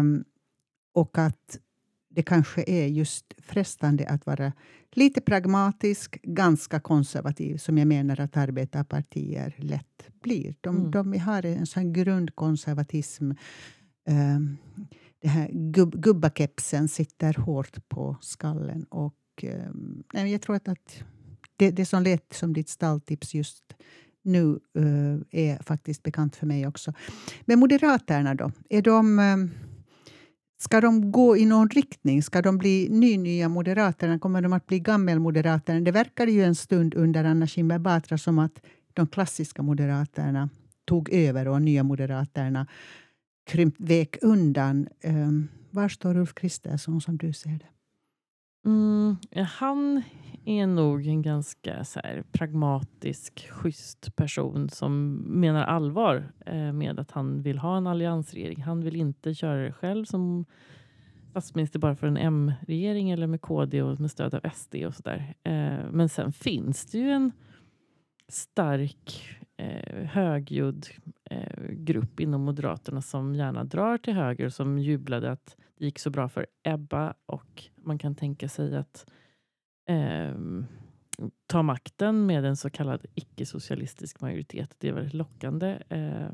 Um, 0.00 0.24
och 0.92 1.18
att 1.18 1.58
det 2.08 2.22
kanske 2.22 2.64
är 2.66 2.86
just 2.86 3.34
frestande 3.38 4.08
att 4.08 4.26
vara 4.26 4.52
lite 4.92 5.20
pragmatisk, 5.20 6.22
ganska 6.22 6.80
konservativ, 6.80 7.56
som 7.56 7.78
jag 7.78 7.88
menar 7.88 8.20
att 8.20 8.36
arbetarpartier 8.36 9.54
lätt 9.56 10.08
blir. 10.22 10.54
De, 10.60 10.76
mm. 10.76 10.90
de 10.90 11.18
har 11.18 11.46
en 11.46 11.66
sån 11.66 11.92
grundkonservatism. 11.92 13.30
Um, 14.08 14.56
det 15.20 15.28
här 15.28 15.48
gubb, 15.52 16.02
gubbakepsen 16.02 16.88
sitter 16.88 17.34
hårt 17.34 17.88
på 17.88 18.16
skallen. 18.20 18.84
Och, 18.84 19.44
um, 19.44 20.04
jag 20.12 20.42
tror 20.42 20.56
att, 20.56 20.68
att 20.68 21.02
det, 21.56 21.70
det 21.70 21.86
som 21.86 22.02
lät 22.02 22.32
som 22.32 22.52
ditt 22.52 22.68
stalltips 22.68 23.34
just 23.34 23.74
nu 24.28 24.58
uh, 24.78 25.20
är 25.30 25.62
faktiskt 25.62 26.02
bekant 26.02 26.36
för 26.36 26.46
mig 26.46 26.66
också. 26.66 26.92
Men 27.44 27.58
Moderaterna 27.58 28.34
då? 28.34 28.52
Är 28.68 28.82
de, 28.82 29.18
uh, 29.18 29.46
ska 30.58 30.80
de 30.80 31.12
gå 31.12 31.36
i 31.36 31.46
någon 31.46 31.68
riktning? 31.68 32.22
Ska 32.22 32.42
de 32.42 32.58
bli 32.58 32.88
ny-nya 32.90 33.48
Moderaterna? 33.48 34.18
Kommer 34.18 34.42
de 34.42 34.52
att 34.52 34.66
bli 34.66 34.80
gammelmoderaterna? 34.80 35.80
Det 35.80 35.92
verkade 35.92 36.32
ju 36.32 36.44
en 36.44 36.54
stund 36.54 36.94
under 36.94 37.24
Anna 37.24 37.46
Kinberg 37.46 37.78
Batra 37.78 38.18
som 38.18 38.38
att 38.38 38.60
de 38.94 39.06
klassiska 39.06 39.62
Moderaterna 39.62 40.48
tog 40.84 41.12
över 41.12 41.48
och 41.48 41.62
nya 41.62 41.82
Moderaterna 41.82 42.66
krympt, 43.46 43.80
vek 43.80 44.16
undan. 44.22 44.88
Um, 45.04 45.48
var 45.70 45.88
står 45.88 46.16
Ulf 46.16 46.34
Kristersson 46.34 47.00
som 47.00 47.16
du 47.16 47.32
ser 47.32 47.50
det? 47.50 47.77
Mm, 48.68 49.16
han 49.46 50.02
är 50.44 50.66
nog 50.66 51.06
en 51.06 51.22
ganska 51.22 51.84
så 51.84 52.00
här, 52.04 52.24
pragmatisk, 52.32 53.48
schysst 53.50 54.16
person 54.16 54.68
som 54.68 55.14
menar 55.16 55.64
allvar 55.64 56.32
eh, 56.46 56.72
med 56.72 57.00
att 57.00 57.10
han 57.10 57.42
vill 57.42 57.58
ha 57.58 57.76
en 57.76 57.86
alliansregering. 57.86 58.62
Han 58.62 58.80
vill 58.80 58.96
inte 58.96 59.34
köra 59.34 59.62
det 59.62 59.72
själv 59.72 60.04
som 60.04 60.44
statsminister 61.30 61.78
bara 61.78 61.96
för 61.96 62.06
en 62.06 62.16
M-regering 62.16 63.10
eller 63.10 63.26
med 63.26 63.40
KD 63.40 63.82
och 63.82 64.00
med 64.00 64.10
stöd 64.10 64.34
av 64.34 64.50
SD 64.54 64.74
och 64.74 64.94
sådär. 64.94 65.34
Eh, 65.42 65.90
men 65.90 66.08
sen 66.08 66.32
finns 66.32 66.86
det 66.86 66.98
ju 66.98 67.10
en 67.10 67.32
stark 68.28 69.37
eh, 69.58 70.04
högljudd 70.04 70.86
eh, 71.30 71.70
grupp 71.70 72.20
inom 72.20 72.40
Moderaterna 72.40 73.02
som 73.02 73.34
gärna 73.34 73.64
drar 73.64 73.98
till 73.98 74.14
höger 74.14 74.48
som 74.48 74.78
jublade 74.78 75.32
att 75.32 75.56
det 75.78 75.84
gick 75.84 75.98
så 75.98 76.10
bra 76.10 76.28
för 76.28 76.46
Ebba 76.62 77.14
och 77.26 77.64
man 77.76 77.98
kan 77.98 78.14
tänka 78.14 78.48
sig 78.48 78.76
att 78.76 79.06
eh, 79.88 80.34
ta 81.46 81.62
makten 81.62 82.26
med 82.26 82.44
en 82.44 82.56
så 82.56 82.70
kallad 82.70 83.06
icke-socialistisk 83.14 84.20
majoritet. 84.20 84.74
Det 84.78 84.88
är 84.88 84.92
väldigt 84.92 85.14
lockande. 85.14 85.78
Eh, 85.88 86.30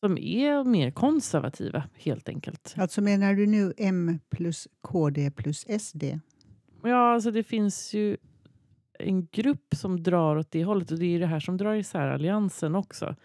som 0.00 0.18
är 0.18 0.64
mer 0.64 0.90
konservativa 0.90 1.84
helt 1.94 2.28
enkelt. 2.28 2.74
Alltså 2.76 3.00
menar 3.00 3.34
du 3.34 3.46
nu 3.46 3.72
M 3.76 4.18
plus 4.30 4.68
KD 4.80 5.30
plus 5.30 5.66
SD? 5.80 6.04
Ja, 6.82 7.14
alltså 7.14 7.30
det 7.30 7.42
finns 7.42 7.94
ju 7.94 8.16
en 9.02 9.26
grupp 9.26 9.74
som 9.74 10.02
drar 10.02 10.36
åt 10.36 10.50
det 10.50 10.64
hållet 10.64 10.90
och 10.90 10.98
det 10.98 11.14
är 11.14 11.20
det 11.20 11.26
här 11.26 11.40
som 11.40 11.56
drar 11.56 11.74
isär 11.74 12.08
alliansen 12.08 12.74
också. 12.74 13.16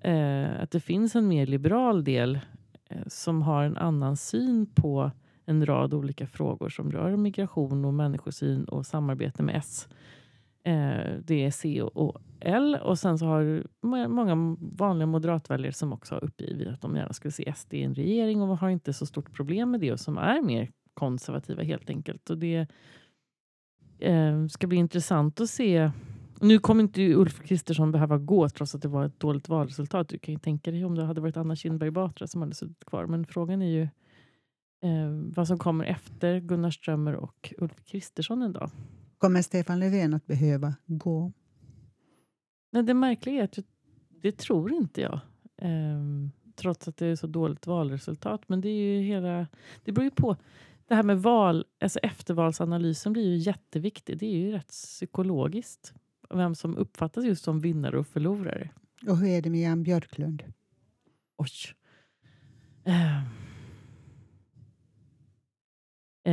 Eh, 0.00 0.62
att 0.62 0.70
det 0.70 0.80
finns 0.80 1.16
en 1.16 1.28
mer 1.28 1.46
liberal 1.46 2.04
del 2.04 2.40
eh, 2.88 3.02
som 3.06 3.42
har 3.42 3.64
en 3.64 3.76
annan 3.76 4.16
syn 4.16 4.66
på 4.74 5.10
en 5.46 5.66
rad 5.66 5.94
olika 5.94 6.26
frågor 6.26 6.68
som 6.68 6.92
rör 6.92 7.16
migration 7.16 7.84
och 7.84 7.94
människosyn 7.94 8.64
och 8.64 8.86
samarbete 8.86 9.42
med 9.42 9.56
S. 9.56 9.88
Eh, 10.64 11.18
det 11.24 11.44
är 11.44 11.50
C 11.50 11.82
och 11.82 12.22
L 12.40 12.78
och 12.82 12.98
sen 12.98 13.18
så 13.18 13.26
har 13.26 13.64
många 14.08 14.56
vanliga 14.60 15.06
moderatväljare 15.06 15.72
som 15.72 15.92
också 15.92 16.14
har 16.14 16.24
uppgivit 16.24 16.68
att 16.68 16.80
de 16.80 16.96
gärna 16.96 17.12
skulle 17.12 17.32
se 17.32 17.52
SD 17.56 17.74
i 17.74 17.82
en 17.82 17.94
regering 17.94 18.42
och 18.42 18.58
har 18.58 18.68
inte 18.68 18.92
så 18.92 19.06
stort 19.06 19.32
problem 19.32 19.70
med 19.70 19.80
det 19.80 19.92
och 19.92 20.00
som 20.00 20.18
är 20.18 20.42
mer 20.42 20.70
konservativa 20.94 21.62
helt 21.62 21.90
enkelt. 21.90 22.30
Och 22.30 22.38
det 22.38 22.66
eh, 24.00 24.46
ska 24.46 24.66
bli 24.66 24.76
intressant 24.76 25.40
att 25.40 25.50
se. 25.50 25.90
Nu 26.40 26.58
kommer 26.58 26.82
inte 26.82 27.14
Ulf 27.14 27.42
Kristersson 27.42 27.92
behöva 27.92 28.18
gå 28.18 28.48
trots 28.48 28.74
att 28.74 28.82
det 28.82 28.88
var 28.88 29.04
ett 29.04 29.20
dåligt 29.20 29.48
valresultat. 29.48 30.08
Du 30.08 30.18
kan 30.18 30.34
ju 30.34 30.40
tänka 30.40 30.70
dig 30.70 30.84
om 30.84 30.94
det 30.94 31.04
hade 31.04 31.20
varit 31.20 31.36
Anna 31.36 31.56
Kinberg 31.56 31.90
Batra 31.90 32.26
som 32.26 32.40
hade 32.40 32.54
suttit 32.54 32.84
kvar. 32.84 33.06
Men 33.06 33.26
frågan 33.26 33.62
är 33.62 33.70
ju 33.70 33.82
eh, 34.82 35.10
vad 35.36 35.48
som 35.48 35.58
kommer 35.58 35.84
efter 35.84 36.40
Gunnar 36.40 36.70
Strömmer 36.70 37.14
och 37.14 37.54
Ulf 37.58 37.84
Kristersson 37.84 38.42
en 38.42 38.52
dag. 38.52 38.70
Kommer 39.18 39.42
Stefan 39.42 39.78
Löfven 39.78 40.14
att 40.14 40.26
behöva 40.26 40.74
gå? 40.86 41.32
Nej, 42.72 42.82
det 42.82 42.94
märkliga 42.94 43.40
är 43.40 43.44
att 43.44 43.58
det 44.22 44.38
tror 44.38 44.72
inte 44.72 45.00
jag. 45.00 45.20
Eh, 45.62 46.00
trots 46.56 46.88
att 46.88 46.96
det 46.96 47.06
är 47.06 47.16
så 47.16 47.26
dåligt 47.26 47.66
valresultat. 47.66 48.48
Men 48.48 48.60
det 48.60 48.68
är 48.68 48.94
ju 48.94 49.02
hela... 49.02 49.46
Det 49.84 49.92
beror 49.92 50.04
ju 50.04 50.10
på 50.10 50.36
det 50.90 50.96
här 50.96 51.02
med 51.02 51.22
val, 51.22 51.64
alltså 51.80 51.98
eftervalsanalysen 51.98 53.12
blir 53.12 53.28
ju 53.28 53.36
jätteviktig. 53.36 54.18
Det 54.18 54.26
är 54.26 54.38
ju 54.38 54.52
rätt 54.52 54.68
psykologiskt. 54.68 55.94
Vem 56.30 56.54
som 56.54 56.76
uppfattas 56.76 57.24
just 57.24 57.44
som 57.44 57.60
vinnare 57.60 57.98
och 57.98 58.06
förlorare. 58.06 58.70
Och 59.08 59.16
hur 59.16 59.28
är 59.28 59.42
det 59.42 59.50
med 59.50 59.60
Jan 59.60 59.82
Björklund? 59.82 60.42
Oj. 61.36 61.48
Um. 62.84 63.24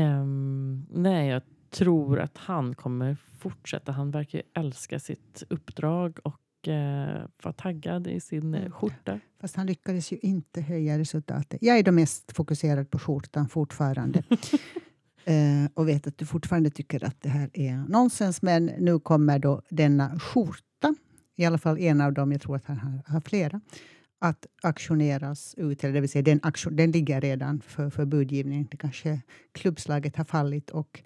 Um, 0.02 0.88
nej, 0.90 1.30
jag 1.30 1.42
tror 1.70 2.20
att 2.20 2.38
han 2.38 2.76
kommer 2.76 3.16
fortsätta. 3.16 3.92
Han 3.92 4.12
verkar 4.12 4.42
älska 4.54 5.00
sitt 5.00 5.44
uppdrag 5.50 6.20
och 6.24 6.42
var 7.44 7.52
taggad 7.52 8.08
i 8.08 8.20
sin 8.20 8.54
eh, 8.54 8.60
mm. 8.60 8.72
skjorta. 8.72 9.20
Fast 9.42 9.56
han 9.56 9.66
lyckades 9.68 10.12
ju 10.12 10.18
inte 10.22 10.62
höja 10.62 11.00
resultatet. 11.00 11.60
Jag 11.62 11.78
är 11.78 11.84
då 11.84 11.92
mest 11.92 12.32
fokuserad 12.32 12.90
på 12.92 13.00
skjortan 13.00 13.50
fortfarande. 13.50 14.24
eh, 15.26 15.72
och 15.74 15.88
vet 15.88 16.08
att 16.08 16.18
du 16.18 16.26
fortfarande 16.26 16.70
tycker 16.70 17.04
att 17.04 17.22
det 17.22 17.30
här 17.30 17.50
är 17.54 17.76
nonsens. 17.90 18.42
Men 18.42 18.66
nu 18.66 19.00
kommer 19.00 19.40
då 19.40 19.62
denna 19.70 20.20
skjorta, 20.20 20.96
i 21.36 21.46
alla 21.46 21.58
fall 21.58 21.80
en 21.80 22.02
av 22.02 22.14
dem, 22.14 22.32
jag 22.32 22.42
tror 22.42 22.56
att 22.56 22.66
han 22.66 22.78
har, 22.78 23.02
har 23.08 23.22
flera, 23.22 23.62
att 24.20 24.46
auktioneras 24.64 25.56
ut. 25.58 25.84
Eller 25.84 25.94
det 25.94 26.02
vill 26.02 26.10
säga, 26.10 26.24
den, 26.24 26.40
auktion, 26.44 26.76
den 26.76 26.92
ligger 26.92 27.22
redan 27.22 27.62
för, 27.62 27.90
för 27.90 28.06
budgivning. 28.06 28.68
Det 28.72 28.78
kanske 28.78 29.22
klubbslaget 29.52 30.16
har 30.16 30.26
fallit. 30.26 30.70
och 30.70 31.02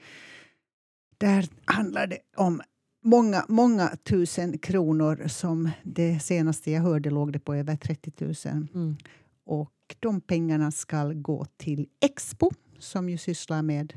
där 1.18 1.48
handlar 1.66 2.08
det 2.08 2.18
om 2.38 2.62
många, 3.02 3.46
många 3.48 3.90
tusen 4.04 4.58
kronor. 4.58 5.28
som 5.28 5.70
Det 5.84 6.20
senaste 6.20 6.72
jag 6.72 6.82
hörde 6.82 7.10
låg 7.10 7.34
det 7.34 7.40
på 7.40 7.56
över 7.56 7.76
30 7.76 8.12
000. 8.18 8.34
Mm. 8.74 8.98
Och 9.46 9.96
de 10.00 10.22
pengarna 10.22 10.72
ska 10.72 11.14
gå 11.14 11.46
till 11.58 11.88
Expo 12.00 12.52
som 12.80 13.10
ju 13.10 13.18
sysslar 13.18 13.62
med 13.62 13.94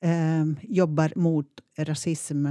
eh, 0.00 0.44
jobbar 0.62 1.12
mot 1.16 1.48
rasism 1.78 2.46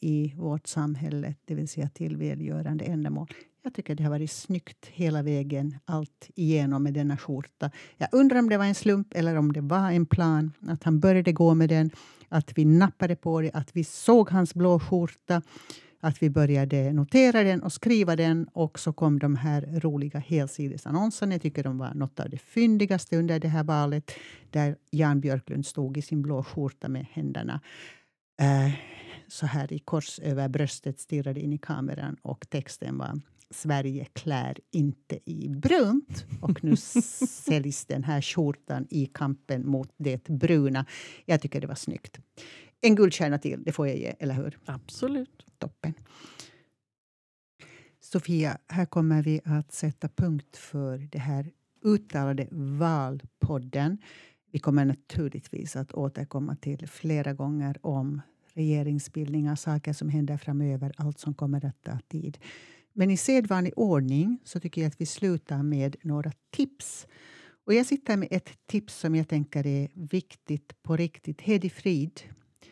i 0.00 0.34
vårt 0.36 0.66
samhälle, 0.66 1.34
det 1.44 1.54
vill 1.54 1.68
säga 1.68 1.88
till 1.88 2.16
välgörande 2.16 2.84
ändamål. 2.84 3.28
Jag 3.62 3.74
tycker 3.74 3.94
det 3.94 4.02
har 4.02 4.10
varit 4.10 4.30
snyggt 4.30 4.86
hela 4.86 5.22
vägen, 5.22 5.78
allt 5.84 6.30
igenom 6.34 6.82
med 6.82 6.94
denna 6.94 7.16
skjorta. 7.16 7.70
Jag 7.96 8.08
undrar 8.12 8.38
om 8.38 8.48
det 8.48 8.58
var 8.58 8.64
en 8.64 8.74
slump 8.74 9.14
eller 9.14 9.36
om 9.36 9.52
det 9.52 9.60
var 9.60 9.90
en 9.90 10.06
plan 10.06 10.52
att 10.66 10.84
han 10.84 11.00
började 11.00 11.32
gå 11.32 11.54
med 11.54 11.68
den, 11.68 11.90
att 12.28 12.58
vi 12.58 12.64
nappade 12.64 13.16
på 13.16 13.40
det, 13.40 13.50
att 13.54 13.76
vi 13.76 13.84
såg 13.84 14.30
hans 14.30 14.54
blå 14.54 14.80
skjorta, 14.80 15.42
att 16.00 16.22
vi 16.22 16.30
började 16.30 16.92
notera 16.92 17.42
den 17.42 17.62
och 17.62 17.72
skriva 17.72 18.16
den 18.16 18.48
och 18.52 18.78
så 18.78 18.92
kom 18.92 19.18
de 19.18 19.36
här 19.36 19.80
roliga 19.80 20.18
helsidesannonserna. 20.18 21.34
Jag 21.34 21.42
tycker 21.42 21.62
de 21.62 21.78
var 21.78 21.94
något 21.94 22.20
av 22.20 22.30
det 22.30 22.38
fyndigaste 22.38 23.16
under 23.16 23.40
det 23.40 23.48
här 23.48 23.64
valet 23.64 24.12
där 24.50 24.76
Jan 24.90 25.20
Björklund 25.20 25.66
stod 25.66 25.96
i 25.96 26.02
sin 26.02 26.22
blå 26.22 26.42
skjorta 26.42 26.88
med 26.88 27.06
händerna 27.12 27.60
eh, 28.40 28.72
så 29.28 29.46
här 29.46 29.72
i 29.72 29.78
kors 29.78 30.18
över 30.18 30.48
bröstet, 30.48 31.00
stirrade 31.00 31.40
in 31.40 31.52
i 31.52 31.58
kameran 31.58 32.16
och 32.22 32.50
texten 32.50 32.98
var 32.98 33.20
Sverige 33.50 34.04
klär 34.04 34.58
inte 34.70 35.18
i 35.24 35.48
brunt. 35.48 36.24
Och 36.40 36.64
nu 36.64 36.76
säljs 37.26 37.84
den 37.84 38.04
här 38.04 38.22
skjortan 38.22 38.86
i 38.90 39.06
kampen 39.06 39.66
mot 39.66 39.92
det 39.96 40.28
bruna. 40.28 40.86
Jag 41.24 41.40
tycker 41.40 41.60
det 41.60 41.66
var 41.66 41.74
snyggt. 41.74 42.18
En 42.80 42.94
guldstjärna 42.94 43.38
till, 43.38 43.62
det 43.62 43.72
får 43.72 43.88
jag 43.88 43.96
ge, 43.96 44.14
eller 44.18 44.34
hur? 44.34 44.58
Absolut. 44.64 45.46
Toppen. 45.58 45.94
Sofia, 48.00 48.58
här 48.66 48.86
kommer 48.86 49.22
vi 49.22 49.40
att 49.44 49.72
sätta 49.72 50.08
punkt 50.08 50.56
för 50.56 50.98
det 50.98 51.18
här 51.18 51.50
uttalade 51.82 52.48
valpodden. 52.50 53.98
vi 54.52 54.58
kommer 54.58 54.84
naturligtvis 54.84 55.76
att 55.76 55.92
återkomma 55.92 56.56
till 56.56 56.88
flera 56.88 57.32
gånger 57.32 57.76
om 57.82 58.20
regeringsbildningar, 58.54 59.56
saker 59.56 59.92
som 59.92 60.08
händer 60.08 60.36
framöver, 60.36 60.92
allt 60.96 61.18
som 61.18 61.34
kommer 61.34 61.64
att 61.64 61.82
ta 61.82 61.98
tid. 62.08 62.38
Men 62.92 63.10
i 63.10 63.16
sedvanlig 63.16 63.72
ordning 63.76 64.38
så 64.44 64.60
tycker 64.60 64.80
jag 64.80 64.88
att 64.88 65.00
vi 65.00 65.06
slutar 65.06 65.62
med 65.62 65.96
några 66.02 66.32
tips. 66.50 67.06
Och 67.64 67.74
jag 67.74 67.86
sitter 67.86 68.16
med 68.16 68.28
ett 68.30 68.50
tips 68.66 68.98
som 68.98 69.14
jag 69.14 69.28
tänker 69.28 69.66
är 69.66 69.88
viktigt 69.94 70.82
på 70.82 70.96
riktigt. 70.96 71.40
Hedi 71.40 71.70
Frid, 71.70 72.20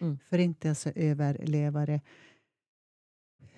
mm. 0.00 0.18
förintelseöverlevare 0.30 2.00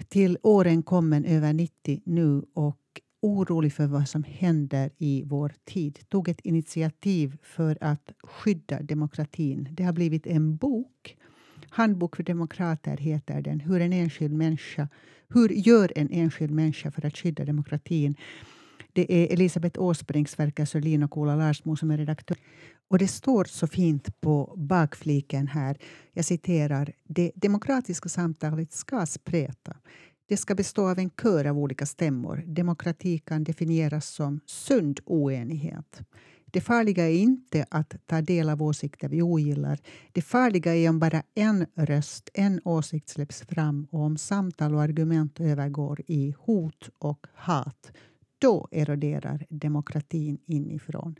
till 0.09 0.39
åren 0.43 0.83
kommen 0.83 1.25
över 1.25 1.53
90 1.53 2.03
nu 2.05 2.43
och 2.55 2.77
orolig 3.23 3.73
för 3.73 3.87
vad 3.87 4.09
som 4.09 4.25
händer 4.25 4.91
i 4.99 5.23
vår 5.27 5.53
tid 5.65 5.99
tog 6.09 6.29
ett 6.29 6.41
initiativ 6.41 7.39
för 7.43 7.79
att 7.81 8.13
skydda 8.23 8.83
demokratin. 8.83 9.69
Det 9.73 9.83
har 9.83 9.93
blivit 9.93 10.27
en 10.27 10.57
bok. 10.57 11.17
Handbok 11.71 12.17
för 12.17 12.23
demokrater 12.23 12.97
heter 12.97 13.43
den. 13.43 13.61
Hur, 13.61 13.81
en 13.81 13.93
enskild 13.93 14.35
människa, 14.35 14.89
hur 15.29 15.49
gör 15.49 15.93
en 15.97 16.09
enskild 16.11 16.53
människa 16.53 16.91
för 16.91 17.07
att 17.07 17.17
skydda 17.17 17.45
demokratin? 17.45 18.15
Det 18.93 19.13
är 19.13 19.33
Elisabeth 19.33 19.81
Åsbrinks 19.81 20.39
verk, 20.39 20.61
alltså 20.61 20.73
Sörlin 20.73 21.03
och 21.03 21.19
Ola 21.19 21.37
Larsmo 21.37 21.77
som 21.77 21.91
är 21.91 21.99
redaktör. 21.99 22.37
Och 22.89 22.99
det 22.99 23.09
står 23.09 23.45
så 23.45 23.67
fint 23.67 24.21
på 24.21 24.55
bakfliken 24.57 25.47
här, 25.47 25.77
jag 26.13 26.25
citerar, 26.25 26.93
det 27.05 27.33
demokratiska 27.35 28.09
samtalet 28.09 28.73
ska 28.73 29.07
spreta. 29.07 29.77
Det 30.29 30.37
ska 30.37 30.55
bestå 30.55 30.91
av 30.91 30.99
en 30.99 31.11
kör 31.11 31.45
av 31.45 31.59
olika 31.59 31.87
stämmor. 31.87 32.43
Demokrati 32.47 33.19
kan 33.19 33.45
definieras 33.45 34.07
som 34.07 34.41
sund 34.47 35.01
oenighet. 35.05 36.01
Det 36.51 36.61
farliga 36.61 37.09
är 37.09 37.15
inte 37.15 37.67
att 37.71 37.95
ta 38.07 38.21
del 38.21 38.49
av 38.49 38.63
åsikter 38.63 39.09
vi 39.09 39.23
ogillar. 39.23 39.79
Det 40.13 40.23
farliga 40.23 40.75
är 40.75 40.89
om 40.89 40.99
bara 40.99 41.23
en 41.35 41.67
röst, 41.75 42.31
en 42.35 42.61
åsikt 42.65 43.09
släpps 43.09 43.43
fram 43.43 43.87
och 43.91 44.01
om 44.01 44.17
samtal 44.17 44.75
och 44.75 44.83
argument 44.83 45.41
övergår 45.41 46.01
i 46.07 46.35
hot 46.39 46.91
och 46.99 47.27
hat. 47.35 47.93
Då 48.39 48.69
eroderar 48.71 49.47
demokratin 49.49 50.39
inifrån. 50.47 51.17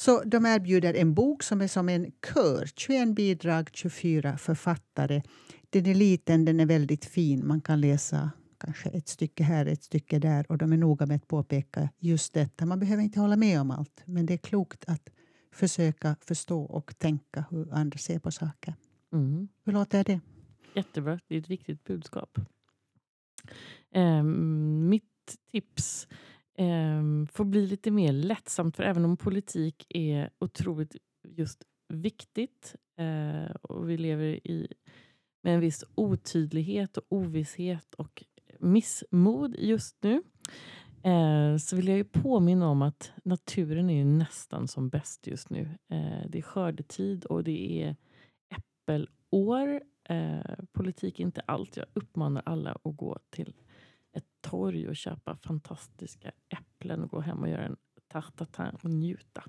Så 0.00 0.22
de 0.24 0.46
erbjuder 0.46 0.94
en 0.94 1.14
bok 1.14 1.42
som 1.42 1.60
är 1.60 1.68
som 1.68 1.88
en 1.88 2.12
kör. 2.34 2.70
21 2.76 3.14
bidrag, 3.14 3.70
24 3.72 4.38
författare. 4.38 5.22
Den 5.70 5.86
är 5.86 5.94
liten, 5.94 6.44
den 6.44 6.60
är 6.60 6.66
väldigt 6.66 7.04
fin. 7.04 7.46
Man 7.46 7.60
kan 7.60 7.80
läsa 7.80 8.30
kanske 8.60 8.88
ett 8.88 9.08
stycke 9.08 9.42
här, 9.42 9.66
ett 9.66 9.82
stycke 9.82 10.18
där 10.18 10.46
och 10.48 10.58
de 10.58 10.72
är 10.72 10.76
noga 10.76 11.06
med 11.06 11.16
att 11.16 11.28
påpeka 11.28 11.88
just 11.98 12.34
detta. 12.34 12.66
Man 12.66 12.80
behöver 12.80 13.02
inte 13.02 13.20
hålla 13.20 13.36
med 13.36 13.60
om 13.60 13.70
allt, 13.70 14.02
men 14.04 14.26
det 14.26 14.34
är 14.34 14.38
klokt 14.38 14.84
att 14.86 15.10
försöka 15.52 16.16
förstå 16.20 16.62
och 16.62 16.98
tänka 16.98 17.44
hur 17.50 17.74
andra 17.74 17.98
ser 17.98 18.18
på 18.18 18.30
saker. 18.30 18.74
Mm. 19.12 19.48
Hur 19.64 19.72
låter 19.72 20.04
det? 20.04 20.20
Jättebra. 20.74 21.20
Det 21.28 21.34
är 21.34 21.38
ett 21.38 21.50
viktigt 21.50 21.84
budskap. 21.84 22.38
Um, 23.94 24.88
mitt 24.88 25.36
tips 25.50 26.08
um, 26.58 27.26
får 27.26 27.44
bli 27.44 27.66
lite 27.66 27.90
mer 27.90 28.12
lättsamt, 28.12 28.76
för 28.76 28.82
även 28.82 29.04
om 29.04 29.16
politik 29.16 29.86
är 29.88 30.30
otroligt 30.38 30.96
just 31.28 31.64
viktigt 31.88 32.76
uh, 33.00 33.50
och 33.62 33.90
vi 33.90 33.96
lever 33.96 34.46
i 34.48 34.72
med 35.42 35.54
en 35.54 35.60
viss 35.60 35.84
otydlighet 35.94 36.96
och 36.96 37.04
ovisshet 37.08 37.94
och 37.94 38.24
missmod 38.60 39.56
just 39.58 40.02
nu 40.02 40.22
eh, 41.02 41.56
så 41.56 41.76
vill 41.76 41.88
jag 41.88 41.96
ju 41.96 42.04
påminna 42.04 42.68
om 42.68 42.82
att 42.82 43.12
naturen 43.24 43.90
är 43.90 44.04
nästan 44.04 44.68
som 44.68 44.88
bäst 44.88 45.26
just 45.26 45.50
nu. 45.50 45.60
Eh, 45.88 46.28
det 46.28 46.38
är 46.38 46.42
skördetid 46.42 47.24
och 47.24 47.44
det 47.44 47.82
är 47.82 47.96
äppelår. 48.50 49.82
Eh, 50.08 50.64
politik 50.72 51.20
är 51.20 51.24
inte 51.24 51.40
allt. 51.40 51.76
Jag 51.76 51.86
uppmanar 51.94 52.42
alla 52.46 52.70
att 52.70 52.96
gå 52.96 53.18
till 53.30 53.54
ett 54.12 54.26
torg 54.40 54.88
och 54.88 54.96
köpa 54.96 55.36
fantastiska 55.36 56.32
äpplen 56.48 57.02
och 57.04 57.10
gå 57.10 57.20
hem 57.20 57.38
och 57.38 57.48
göra 57.48 57.66
en 57.66 57.76
tarte 58.08 58.72
och 58.82 58.90
njuta. 58.90 59.44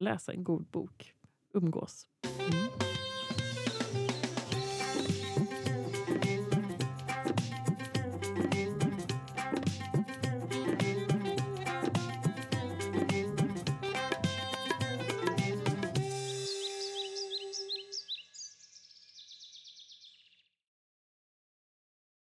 Läsa 0.00 0.32
en 0.32 0.44
god 0.44 0.66
bok. 0.66 1.14
Umgås. 1.54 2.06
Mm. 2.38 2.59